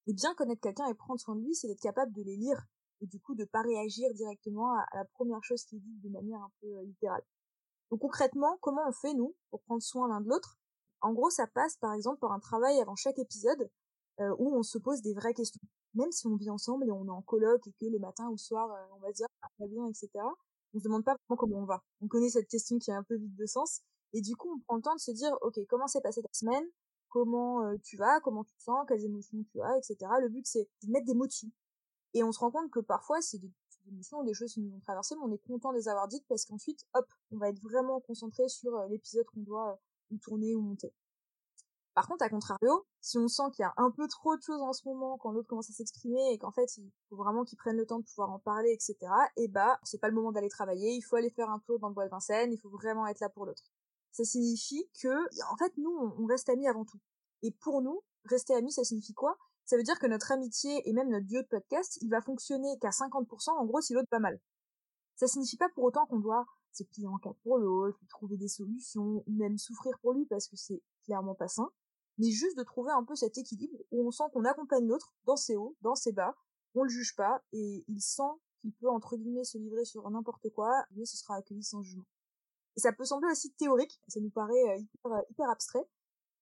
Et 0.10 0.14
bien 0.14 0.34
connaître 0.34 0.62
quelqu'un 0.62 0.88
et 0.88 0.96
prendre 0.96 1.20
soin 1.20 1.36
de 1.36 1.42
lui, 1.42 1.54
c'est 1.54 1.68
d'être 1.68 1.82
capable 1.82 2.12
de 2.14 2.24
les 2.24 2.36
lire 2.36 2.66
et 3.00 3.06
du 3.06 3.20
coup 3.20 3.36
de 3.36 3.46
pas 3.46 3.62
réagir 3.62 4.12
directement 4.16 4.74
à, 4.74 4.84
la 4.96 5.06
première 5.06 5.44
chose 5.44 5.64
qui 5.66 5.76
est 5.76 5.80
dite 5.80 6.02
de 6.02 6.10
manière 6.10 6.40
un 6.40 6.52
peu 6.62 6.68
euh, 6.68 6.84
littérale. 6.84 7.22
Donc 7.92 8.00
concrètement, 8.02 8.58
comment 8.60 8.82
on 8.88 8.92
fait 8.92 9.14
nous 9.14 9.36
pour 9.52 9.62
prendre 9.62 9.84
soin 9.84 10.08
l'un 10.08 10.20
de 10.22 10.28
l'autre? 10.28 10.58
En 11.02 11.14
gros, 11.14 11.30
ça 11.30 11.46
passe 11.46 11.78
par 11.78 11.94
exemple 11.94 12.18
par 12.18 12.32
un 12.32 12.40
travail 12.40 12.82
avant 12.82 12.96
chaque 12.96 13.20
épisode 13.20 13.70
euh, 14.20 14.36
où 14.40 14.58
on 14.58 14.64
se 14.64 14.80
pose 14.80 15.04
des 15.04 15.14
vraies 15.14 15.36
questions. 15.36 15.62
Même 15.94 16.12
si 16.12 16.26
on 16.26 16.36
vit 16.36 16.50
ensemble 16.50 16.88
et 16.88 16.92
on 16.92 17.06
est 17.06 17.12
en 17.12 17.22
coloc 17.22 17.68
et 17.68 17.72
que 17.80 17.86
le 17.86 18.00
matin 18.00 18.30
ou 18.30 18.32
le 18.32 18.38
soir, 18.38 18.72
euh, 18.72 18.96
on 18.96 19.00
va 19.02 19.12
dire 19.12 19.28
ah, 19.44 19.48
va 19.60 19.68
bien, 19.68 19.86
etc. 19.86 20.10
On 20.74 20.80
se 20.80 20.84
demande 20.84 21.06
pas 21.06 21.16
vraiment 21.28 21.38
comment 21.38 21.58
on 21.60 21.66
va. 21.66 21.84
On 22.02 22.08
connaît 22.08 22.30
cette 22.30 22.48
question 22.48 22.80
qui 22.80 22.90
est 22.90 22.96
un 22.96 23.04
peu 23.04 23.16
vide 23.16 23.36
de 23.36 23.46
sens 23.46 23.82
et 24.14 24.22
du 24.22 24.36
coup 24.36 24.52
on 24.52 24.60
prend 24.62 24.76
le 24.78 24.82
temps 24.82 24.96
de 24.96 25.00
se 25.00 25.12
dire 25.12 25.32
ok 25.44 25.60
comment 25.70 25.86
s'est 25.86 26.02
passée 26.02 26.24
ta 26.24 26.30
semaine? 26.34 26.66
Comment 27.10 27.76
tu 27.84 27.98
vas, 27.98 28.20
comment 28.22 28.44
tu 28.44 28.56
te 28.56 28.64
sens, 28.64 28.86
quelles 28.88 29.04
émotions 29.04 29.44
tu 29.52 29.62
as, 29.62 29.78
etc. 29.78 29.98
Le 30.22 30.30
but 30.30 30.46
c'est 30.46 30.68
de 30.84 30.92
mettre 30.92 31.06
des 31.06 31.14
mots 31.14 31.28
dessus. 31.28 31.52
Et 32.14 32.24
on 32.24 32.32
se 32.32 32.40
rend 32.40 32.52
compte 32.52 32.72
que 32.72 32.80
parfois 32.80 33.22
c'est 33.22 33.38
des, 33.38 33.52
émotions, 33.88 34.24
des 34.24 34.34
choses 34.34 34.54
qui 34.54 34.62
nous 34.62 34.76
ont 34.76 34.80
traversées, 34.80 35.16
mais 35.16 35.24
on 35.26 35.32
est 35.32 35.48
content 35.48 35.72
de 35.72 35.78
les 35.78 35.88
avoir 35.88 36.08
dites 36.08 36.26
parce 36.28 36.46
qu'ensuite, 36.46 36.86
hop, 36.94 37.06
on 37.32 37.38
va 37.38 37.50
être 37.50 37.62
vraiment 37.62 38.00
concentré 38.00 38.48
sur 38.48 38.72
l'épisode 38.90 39.26
qu'on 39.26 39.42
doit 39.42 39.80
ou 40.12 40.18
tourner 40.18 40.56
ou 40.56 40.62
monter. 40.62 40.94
Par 41.96 42.08
contre, 42.08 42.24
à 42.24 42.30
contrario, 42.30 42.86
si 43.02 43.18
on 43.18 43.28
sent 43.28 43.44
qu'il 43.54 43.64
y 43.64 43.66
a 43.66 43.74
un 43.78 43.92
peu 43.92 44.08
trop 44.08 44.38
de 44.38 44.42
choses 44.42 44.62
en 44.62 44.74
ce 44.74 44.88
moment, 44.88 45.18
quand 45.18 45.32
l'autre 45.32 45.50
commence 45.50 45.70
à 45.70 45.74
s'exprimer 45.74 46.32
et 46.32 46.38
qu'en 46.38 46.52
fait 46.52 46.78
il 46.78 46.90
faut 47.10 47.18
vraiment 47.18 47.44
qu'il 47.44 47.58
prenne 47.58 47.76
le 47.76 47.86
temps 47.86 48.00
de 48.00 48.06
pouvoir 48.06 48.32
en 48.32 48.40
parler, 48.40 48.72
etc. 48.72 48.96
Et 49.36 49.48
bah, 49.48 49.80
c'est 49.84 50.00
pas 50.00 50.08
le 50.08 50.14
moment 50.14 50.32
d'aller 50.32 50.50
travailler, 50.50 50.92
il 50.94 51.02
faut 51.02 51.18
aller 51.18 51.30
faire 51.30 51.50
un 51.50 51.60
tour 51.60 51.80
dans 51.80 51.90
le 51.90 51.94
bois 51.94 52.06
de 52.06 52.10
Vincennes, 52.10 52.54
il 52.54 52.58
faut 52.58 52.70
vraiment 52.70 53.06
être 53.08 53.20
là 53.20 53.30
pour 53.30 53.46
l'autre. 53.46 53.64
Ça 54.12 54.24
signifie 54.24 54.90
que, 55.02 55.52
en 55.52 55.58
fait, 55.58 55.74
nous, 55.78 55.92
on 56.18 56.26
reste 56.26 56.50
amis 56.50 56.68
avant 56.68 56.86
tout. 56.86 57.00
Et 57.42 57.52
pour 57.52 57.82
nous, 57.82 58.02
rester 58.26 58.54
amis, 58.54 58.72
ça 58.72 58.84
signifie 58.84 59.14
quoi? 59.14 59.38
Ça 59.66 59.78
veut 59.78 59.84
dire 59.84 60.00
que 60.00 60.08
notre 60.08 60.32
amitié 60.32 60.88
et 60.90 60.94
même 60.94 61.10
notre 61.10 61.28
duo 61.28 61.42
de 61.42 61.48
podcast, 61.48 62.00
il 62.02 62.10
va 62.10 62.22
fonctionner 62.22 62.78
qu'à 62.80 62.90
50% 62.90 63.52
en 63.52 63.66
gros 63.66 63.82
si 63.82 63.94
l'autre 63.94 64.08
va 64.12 64.20
mal. 64.20 64.40
Ça 65.16 65.28
signifie 65.28 65.58
pas 65.58 65.70
pour 65.70 65.84
autant 65.84 66.06
qu'on 66.08 66.20
doit 66.20 66.46
se 66.72 66.84
plier 66.84 67.08
en 67.08 67.18
quatre 67.18 67.40
pour 67.44 67.58
l'autre, 67.58 68.00
trouver 68.10 68.38
des 68.38 68.48
solutions, 68.48 69.24
ou 69.28 69.32
même 69.32 69.58
souffrir 69.58 69.98
pour 70.02 70.14
lui 70.14 70.26
parce 70.26 70.48
que 70.48 70.56
c'est 70.56 70.82
clairement 71.04 71.36
pas 71.36 71.48
sain, 71.48 71.70
mais 72.18 72.30
juste 72.30 72.58
de 72.58 72.64
trouver 72.64 72.92
un 72.92 73.04
peu 73.04 73.16
cet 73.16 73.38
équilibre 73.38 73.78
où 73.92 74.08
on 74.08 74.12
sent 74.12 74.24
qu'on 74.34 74.46
accompagne 74.46 74.88
l'autre 74.88 75.14
dans 75.26 75.36
ses 75.36 75.56
hauts, 75.56 75.76
dans 75.82 75.96
ses 75.96 76.14
bas, 76.14 76.36
on 76.76 76.84
le 76.84 76.90
juge 76.90 77.16
pas 77.16 77.44
et 77.54 77.86
il 77.88 78.02
sent 78.02 78.32
qu'il 78.62 78.74
peut 78.74 78.90
entre 78.90 79.18
guillemets 79.18 79.46
se 79.46 79.58
livrer 79.58 79.86
sur 79.86 80.10
n'importe 80.10 80.50
quoi, 80.50 80.84
mais 80.92 81.06
ce 81.06 81.18
sera 81.18 81.36
accueilli 81.36 81.64
sans 81.64 81.82
jugement. 81.82 82.06
Et 82.76 82.80
ça 82.80 82.94
peut 82.94 83.06
sembler 83.06 83.30
aussi 83.32 83.52
théorique, 83.54 84.00
ça 84.08 84.20
nous 84.20 84.30
paraît 84.30 84.70
euh, 84.70 84.78
hyper, 84.78 85.12
euh, 85.12 85.22
hyper 85.30 85.50
abstrait, 85.50 85.86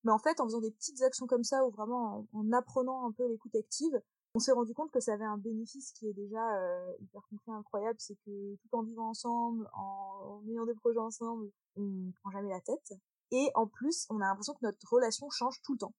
mais 0.04 0.12
en 0.12 0.20
fait 0.20 0.40
en 0.40 0.46
faisant 0.46 0.62
des 0.62 0.72
petites 0.72 1.02
actions 1.02 1.28
comme 1.28 1.44
ça 1.44 1.66
ou 1.66 1.72
vraiment 1.72 2.28
en, 2.34 2.52
apprenant 2.54 3.08
un 3.08 3.12
peu 3.12 3.28
l'écoute 3.28 3.56
active, 3.56 4.02
on 4.34 4.40
s'est 4.40 4.52
rendu 4.52 4.74
compte 4.74 4.92
que 4.92 5.00
ça 5.00 5.14
avait 5.14 5.26
un 5.26 5.38
bénéfice 5.38 5.92
qui 5.94 6.08
est 6.08 6.14
déjà 6.14 6.56
euh, 6.58 6.94
hyper 7.00 7.22
concret, 7.30 7.52
incroyable, 7.54 7.98
c'est 8.00 8.18
que 8.26 8.56
tout 8.56 8.70
en 8.74 8.84
vivant 8.84 9.10
ensemble, 9.10 9.68
en, 9.74 10.44
ayant 10.48 10.66
des 10.66 10.76
projets 10.76 11.00
ensemble, 11.00 11.50
on 11.76 12.12
prend 12.22 12.32
jamais 12.32 12.50
la 12.50 12.62
tête. 12.62 12.94
Et 13.32 13.50
en 13.56 13.68
plus, 13.68 14.06
on 14.10 14.22
a 14.22 14.26
l'impression 14.26 14.54
que 14.54 14.64
notre 14.64 14.78
relation 14.90 15.30
change 15.30 15.60
tout 15.64 15.74
le 15.74 15.80
temps. 15.80 15.94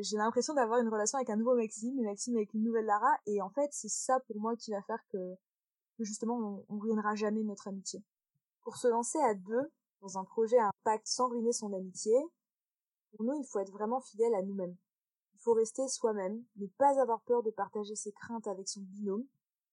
J'ai 0.00 0.16
l'impression 0.18 0.52
d'avoir 0.52 0.80
une 0.80 0.88
relation 0.88 1.16
avec 1.16 1.30
un 1.30 1.36
nouveau 1.36 1.54
Maxime, 1.54 1.96
une 1.96 2.04
Maxime 2.04 2.36
avec 2.36 2.52
une 2.52 2.64
nouvelle 2.64 2.84
Lara, 2.84 3.12
et 3.26 3.40
en 3.40 3.50
fait, 3.50 3.68
c'est 3.72 3.88
ça 3.88 4.20
pour 4.26 4.38
moi 4.38 4.54
qui 4.56 4.72
va 4.72 4.82
faire 4.82 5.02
que, 5.10 5.34
que 5.96 6.04
justement, 6.04 6.36
on, 6.36 6.66
on 6.68 6.78
ruinera 6.78 7.14
jamais 7.14 7.42
notre 7.42 7.68
amitié. 7.68 8.02
Pour 8.62 8.76
se 8.76 8.88
lancer 8.88 9.18
à 9.18 9.34
deux 9.34 9.72
dans 10.00 10.18
un 10.18 10.24
projet 10.24 10.58
à 10.58 10.68
impact 10.68 11.06
sans 11.06 11.28
ruiner 11.28 11.52
son 11.52 11.72
amitié, 11.72 12.14
pour 13.10 13.24
nous, 13.24 13.34
il 13.34 13.46
faut 13.46 13.58
être 13.58 13.72
vraiment 13.72 14.00
fidèle 14.00 14.34
à 14.34 14.42
nous-mêmes. 14.42 14.76
Il 15.34 15.40
faut 15.40 15.54
rester 15.54 15.86
soi-même, 15.88 16.44
ne 16.56 16.66
pas 16.66 17.00
avoir 17.00 17.22
peur 17.22 17.42
de 17.42 17.50
partager 17.50 17.96
ses 17.96 18.12
craintes 18.12 18.46
avec 18.46 18.68
son 18.68 18.82
binôme, 18.82 19.26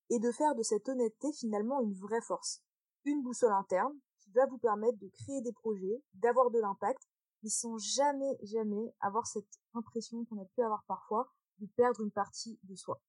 et 0.09 0.19
de 0.19 0.31
faire 0.31 0.55
de 0.55 0.63
cette 0.63 0.87
honnêteté 0.87 1.31
finalement 1.33 1.81
une 1.81 1.93
vraie 1.93 2.21
force. 2.21 2.63
Une 3.03 3.23
boussole 3.23 3.51
interne 3.51 3.93
qui 4.19 4.31
va 4.31 4.45
vous 4.45 4.57
permettre 4.57 4.97
de 4.99 5.09
créer 5.09 5.41
des 5.41 5.51
projets, 5.51 6.01
d'avoir 6.13 6.49
de 6.49 6.59
l'impact, 6.59 7.01
mais 7.43 7.49
sans 7.49 7.77
jamais, 7.77 8.37
jamais 8.43 8.93
avoir 9.01 9.27
cette 9.27 9.59
impression 9.73 10.25
qu'on 10.25 10.41
a 10.41 10.45
pu 10.45 10.61
avoir 10.61 10.83
parfois 10.85 11.29
de 11.59 11.67
perdre 11.75 12.01
une 12.01 12.11
partie 12.11 12.59
de 12.63 12.75
soi. 12.75 13.01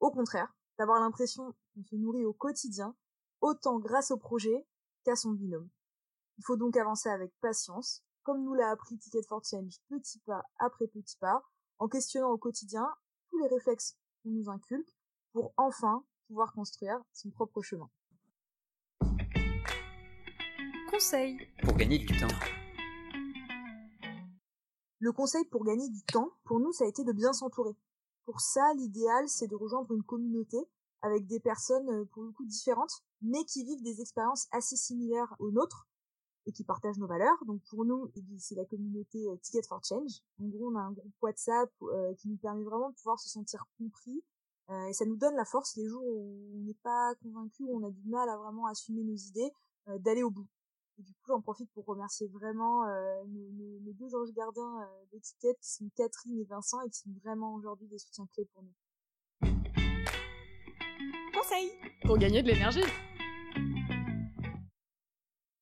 Au 0.00 0.10
contraire, 0.10 0.52
d'avoir 0.78 1.00
l'impression 1.00 1.54
qu'on 1.74 1.84
se 1.84 1.96
nourrit 1.96 2.24
au 2.24 2.32
quotidien, 2.32 2.96
autant 3.40 3.78
grâce 3.78 4.10
au 4.10 4.16
projet 4.16 4.66
qu'à 5.04 5.16
son 5.16 5.32
binôme. 5.32 5.68
Il 6.38 6.44
faut 6.44 6.56
donc 6.56 6.76
avancer 6.76 7.08
avec 7.08 7.32
patience, 7.40 8.02
comme 8.22 8.42
nous 8.42 8.54
l'a 8.54 8.70
appris 8.70 8.96
Ticket 8.98 9.22
for 9.28 9.42
Change, 9.44 9.76
petit 9.88 10.18
pas 10.20 10.42
après 10.58 10.86
petit 10.86 11.16
pas, 11.18 11.42
en 11.78 11.88
questionnant 11.88 12.30
au 12.30 12.38
quotidien 12.38 12.88
tous 13.30 13.38
les 13.38 13.48
réflexes 13.48 13.96
qu'on 14.22 14.30
nous 14.30 14.48
inculque 14.48 14.94
pour 15.32 15.52
enfin 15.56 16.04
pouvoir 16.28 16.52
construire 16.52 17.00
son 17.12 17.30
propre 17.30 17.62
chemin. 17.62 17.90
Conseil 20.90 21.38
Pour 21.62 21.74
gagner 21.74 21.98
du 21.98 22.06
temps. 22.18 22.28
Le 24.98 25.12
conseil 25.12 25.44
pour 25.46 25.64
gagner 25.64 25.88
du 25.88 26.02
temps, 26.02 26.30
pour 26.44 26.60
nous, 26.60 26.72
ça 26.72 26.84
a 26.84 26.88
été 26.88 27.04
de 27.04 27.12
bien 27.12 27.32
s'entourer. 27.32 27.74
Pour 28.26 28.40
ça, 28.40 28.74
l'idéal, 28.74 29.28
c'est 29.28 29.46
de 29.48 29.56
rejoindre 29.56 29.92
une 29.94 30.02
communauté 30.02 30.58
avec 31.02 31.26
des 31.26 31.40
personnes, 31.40 31.88
euh, 31.90 32.04
pour 32.12 32.22
le 32.22 32.32
coup, 32.32 32.44
différentes, 32.44 33.02
mais 33.22 33.44
qui 33.44 33.64
vivent 33.64 33.82
des 33.82 34.00
expériences 34.00 34.48
assez 34.52 34.76
similaires 34.76 35.34
aux 35.38 35.50
nôtres 35.50 35.88
et 36.46 36.52
qui 36.52 36.64
partagent 36.64 36.98
nos 36.98 37.06
valeurs. 37.06 37.36
Donc 37.46 37.60
pour 37.68 37.84
nous, 37.84 38.10
eh 38.16 38.22
c'est 38.38 38.54
la 38.54 38.64
communauté 38.64 39.28
euh, 39.28 39.36
Ticket 39.42 39.66
for 39.66 39.80
Change. 39.84 40.20
En 40.40 40.46
gros, 40.46 40.70
on 40.70 40.76
a 40.76 40.80
un 40.80 40.92
groupe 40.92 41.14
WhatsApp 41.22 41.70
euh, 41.82 42.14
qui 42.14 42.28
nous 42.28 42.36
permet 42.36 42.64
vraiment 42.64 42.90
de 42.90 42.94
pouvoir 42.94 43.18
se 43.18 43.28
sentir 43.28 43.64
compris 43.78 44.22
et 44.88 44.92
ça 44.92 45.04
nous 45.04 45.16
donne 45.16 45.34
la 45.34 45.44
force 45.44 45.74
les 45.74 45.88
jours 45.88 46.04
où 46.06 46.52
on 46.54 46.60
n'est 46.60 46.78
pas 46.84 47.12
convaincu, 47.24 47.64
où 47.64 47.76
on 47.76 47.84
a 47.84 47.90
du 47.90 48.08
mal 48.08 48.28
à 48.28 48.36
vraiment 48.36 48.66
assumer 48.66 49.02
nos 49.02 49.16
idées, 49.16 49.50
d'aller 49.98 50.22
au 50.22 50.30
bout. 50.30 50.46
Et 51.00 51.02
du 51.02 51.14
coup, 51.14 51.28
j'en 51.28 51.40
profite 51.40 51.70
pour 51.72 51.86
remercier 51.86 52.28
vraiment 52.28 52.84
euh, 52.84 53.24
nos, 53.26 53.92
deux 53.94 54.14
anges 54.14 54.32
gardiens 54.34 54.82
euh, 54.82 55.04
d'étiquette 55.12 55.58
qui 55.60 55.70
sont 55.70 55.88
Catherine 55.96 56.38
et 56.38 56.44
Vincent 56.44 56.78
et 56.82 56.90
qui 56.90 56.98
sont 56.98 57.10
vraiment 57.24 57.54
aujourd'hui 57.54 57.88
des 57.88 57.98
soutiens 57.98 58.26
clés 58.34 58.44
pour 58.52 58.62
nous. 58.62 58.74
Pour 62.04 62.18
gagner 62.18 62.42
de 62.42 62.48
l'énergie. 62.48 62.80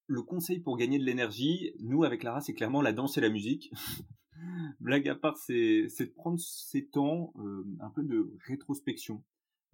Le 0.07 0.23
conseil 0.23 0.61
pour 0.61 0.77
gagner 0.77 0.99
de 0.99 1.05
l'énergie, 1.05 1.73
nous 1.81 2.05
avec 2.05 2.23
Lara, 2.23 2.41
c'est 2.41 2.55
clairement 2.55 2.83
la 2.83 2.93
danse 2.93 3.17
et 3.17 3.21
la 3.21 3.31
musique. 3.31 3.73
Blague 4.81 5.09
à 5.09 5.15
part, 5.15 5.37
c'est 5.37 5.55
de 5.55 6.13
prendre 6.15 6.39
ces 6.39 6.87
temps 6.87 7.33
euh, 7.39 7.65
un 7.81 7.91
peu 7.91 8.03
de 8.03 8.35
rétrospection 8.47 9.25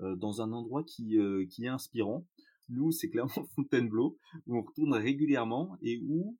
euh, 0.00 0.14
dans 0.16 0.40
un 0.40 0.52
endroit 0.52 0.84
qui, 0.84 1.18
euh, 1.18 1.46
qui 1.46 1.64
est 1.64 1.68
inspirant. 1.68 2.26
Nous, 2.68 2.92
c'est 2.92 3.10
clairement 3.10 3.32
Fontainebleau, 3.56 4.18
où 4.46 4.58
on 4.58 4.62
retourne 4.62 4.94
régulièrement 4.94 5.76
et 5.82 6.00
où 6.06 6.38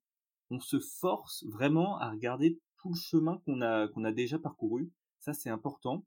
on 0.51 0.61
se 0.61 0.79
force 0.79 1.45
vraiment 1.47 1.99
à 1.99 2.11
regarder 2.11 2.61
tout 2.79 2.91
le 2.91 2.99
chemin 2.99 3.43
qu'on 3.47 3.61
a 4.05 4.13
déjà 4.13 4.39
parcouru. 4.39 4.93
Ça, 5.19 5.33
c'est 5.33 5.51
important. 5.51 6.05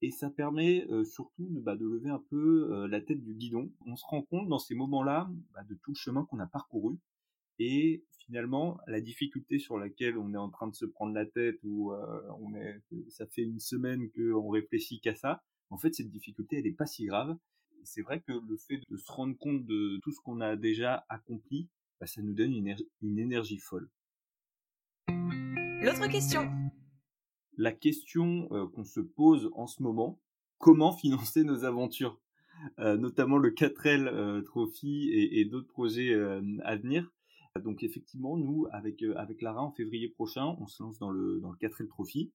Et 0.00 0.10
ça 0.10 0.30
permet 0.30 0.86
euh, 0.90 1.04
surtout 1.04 1.48
de, 1.50 1.60
bah, 1.60 1.76
de 1.76 1.84
lever 1.84 2.10
un 2.10 2.22
peu 2.30 2.72
euh, 2.72 2.88
la 2.88 3.00
tête 3.00 3.22
du 3.22 3.34
guidon. 3.34 3.70
On 3.86 3.96
se 3.96 4.04
rend 4.06 4.22
compte 4.22 4.48
dans 4.48 4.58
ces 4.58 4.74
moments-là 4.74 5.28
bah, 5.52 5.64
de 5.64 5.74
tout 5.74 5.90
le 5.90 5.96
chemin 5.96 6.24
qu'on 6.24 6.38
a 6.38 6.46
parcouru. 6.46 6.96
Et 7.58 8.04
finalement, 8.20 8.78
la 8.86 9.00
difficulté 9.00 9.58
sur 9.58 9.78
laquelle 9.78 10.16
on 10.16 10.32
est 10.34 10.38
en 10.38 10.50
train 10.50 10.68
de 10.68 10.74
se 10.74 10.86
prendre 10.86 11.12
la 11.12 11.26
tête 11.26 11.58
ou 11.64 11.92
euh, 11.92 12.78
ça 13.08 13.26
fait 13.26 13.42
une 13.42 13.58
semaine 13.58 14.08
qu'on 14.10 14.48
réfléchit 14.48 15.00
qu'à 15.00 15.16
ça, 15.16 15.42
en 15.70 15.78
fait, 15.78 15.92
cette 15.94 16.10
difficulté, 16.10 16.58
elle 16.58 16.64
n'est 16.64 16.72
pas 16.72 16.86
si 16.86 17.06
grave 17.06 17.36
c'est 17.84 18.02
vrai 18.02 18.20
que 18.20 18.32
le 18.32 18.56
fait 18.56 18.80
de 18.90 18.96
se 18.96 19.10
rendre 19.10 19.36
compte 19.38 19.64
de 19.64 19.98
tout 20.02 20.12
ce 20.12 20.20
qu'on 20.20 20.40
a 20.40 20.56
déjà 20.56 21.06
accompli, 21.08 21.68
bah, 22.00 22.06
ça 22.06 22.22
nous 22.22 22.34
donne 22.34 22.52
une, 22.52 23.18
énergie 23.18 23.58
folle. 23.58 23.88
L'autre 25.08 26.08
question. 26.08 26.50
La 27.58 27.72
question 27.72 28.48
euh, 28.52 28.68
qu'on 28.68 28.84
se 28.84 29.00
pose 29.00 29.50
en 29.52 29.66
ce 29.66 29.82
moment, 29.82 30.20
comment 30.58 30.92
financer 30.96 31.42
nos 31.44 31.64
aventures 31.64 32.20
euh, 32.80 32.96
notamment 32.96 33.38
le 33.38 33.50
4L 33.50 34.08
euh, 34.08 34.42
Trophy 34.42 35.10
et, 35.12 35.44
d'autres 35.44 35.68
projets 35.68 36.12
à 36.64 36.76
venir. 36.76 37.12
Donc 37.62 37.84
effectivement, 37.84 38.36
nous, 38.36 38.66
avec, 38.72 39.00
Lara, 39.40 39.62
en 39.62 39.70
février 39.70 40.08
prochain, 40.08 40.56
on 40.60 40.66
se 40.66 40.82
lance 40.82 40.98
dans 40.98 41.10
le, 41.10 41.40
dans 41.40 41.50
le 41.50 41.56
4L 41.56 41.86
Trophy, 41.86 42.32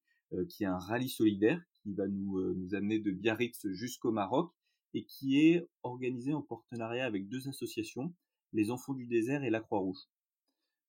qui 0.48 0.64
est 0.64 0.66
un 0.66 0.78
rallye 0.78 1.10
solidaire 1.10 1.62
qui 1.74 1.92
va 1.92 2.06
nous, 2.08 2.54
nous 2.54 2.74
amener 2.74 2.98
de 2.98 3.10
Biarritz 3.10 3.66
jusqu'au 3.68 4.12
Maroc 4.12 4.50
et 4.94 5.04
qui 5.04 5.40
est 5.40 5.68
organisé 5.82 6.32
en 6.32 6.40
partenariat 6.40 7.04
avec 7.04 7.28
deux 7.28 7.46
associations, 7.48 8.14
les 8.54 8.70
Enfants 8.70 8.94
du 8.94 9.06
désert 9.06 9.44
et 9.44 9.50
la 9.50 9.60
Croix-Rouge. 9.60 10.08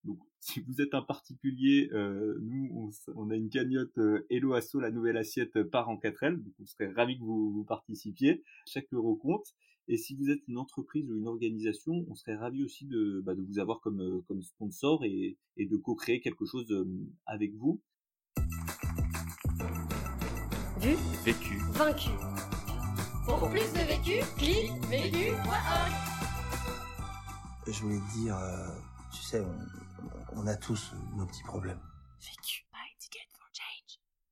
Donc, 0.06 0.20
si 0.40 0.62
vous 0.62 0.82
êtes 0.82 0.94
un 0.94 1.02
particulier, 1.02 1.90
euh, 1.94 2.38
nous, 2.42 2.92
on, 3.16 3.30
a 3.30 3.36
une 3.36 3.50
cagnotte 3.50 3.98
euh, 3.98 4.26
Hello 4.30 4.54
Asso, 4.54 4.80
la 4.80 4.92
nouvelle 4.92 5.18
assiette 5.18 5.64
part 5.64 5.90
en 5.90 5.98
4L. 5.98 6.38
Donc, 6.38 6.54
on 6.60 6.66
serait 6.66 6.92
ravis 6.92 7.18
que 7.18 7.24
vous, 7.24 7.52
vous, 7.52 7.64
participiez. 7.66 8.44
Chaque 8.68 8.92
euro 8.94 9.16
compte. 9.16 9.54
Et 9.88 9.98
si 9.98 10.16
vous 10.16 10.32
êtes 10.32 10.42
une 10.48 10.58
entreprise 10.58 11.12
ou 11.12 11.18
une 11.18 11.28
organisation, 11.28 12.06
on 12.10 12.16
serait 12.16 12.36
ravis 12.36 12.64
aussi 12.64 12.86
de, 12.88 13.22
bah, 13.24 13.36
de 13.36 13.42
vous 13.44 13.60
avoir 13.60 13.82
comme, 13.82 14.02
euh, 14.02 14.22
comme 14.28 14.42
sponsor 14.42 15.04
et, 15.04 15.38
et 15.58 15.68
de 15.68 15.78
co-créer 15.78 16.22
quelque 16.22 16.46
chose 16.46 16.72
euh, 16.72 16.86
avec 17.28 17.54
vous. 17.56 17.82
Vu, 20.82 20.96
vécu, 21.24 21.60
vaincu. 21.74 22.10
Pour 23.28 23.50
plus 23.50 23.72
de 23.74 23.86
vécu, 23.88 24.26
clique 24.38 24.72
vécu.org. 24.90 25.92
Je 27.68 27.82
voulais 27.82 28.00
te 28.00 28.20
dire, 28.20 28.38
euh, 28.38 28.68
tu 29.14 29.22
sais, 29.22 29.40
on, 29.40 29.85
on 30.38 30.48
a 30.48 30.56
tous 30.56 30.94
nos 31.16 31.26
petits 31.26 31.44
problèmes. 31.44 31.80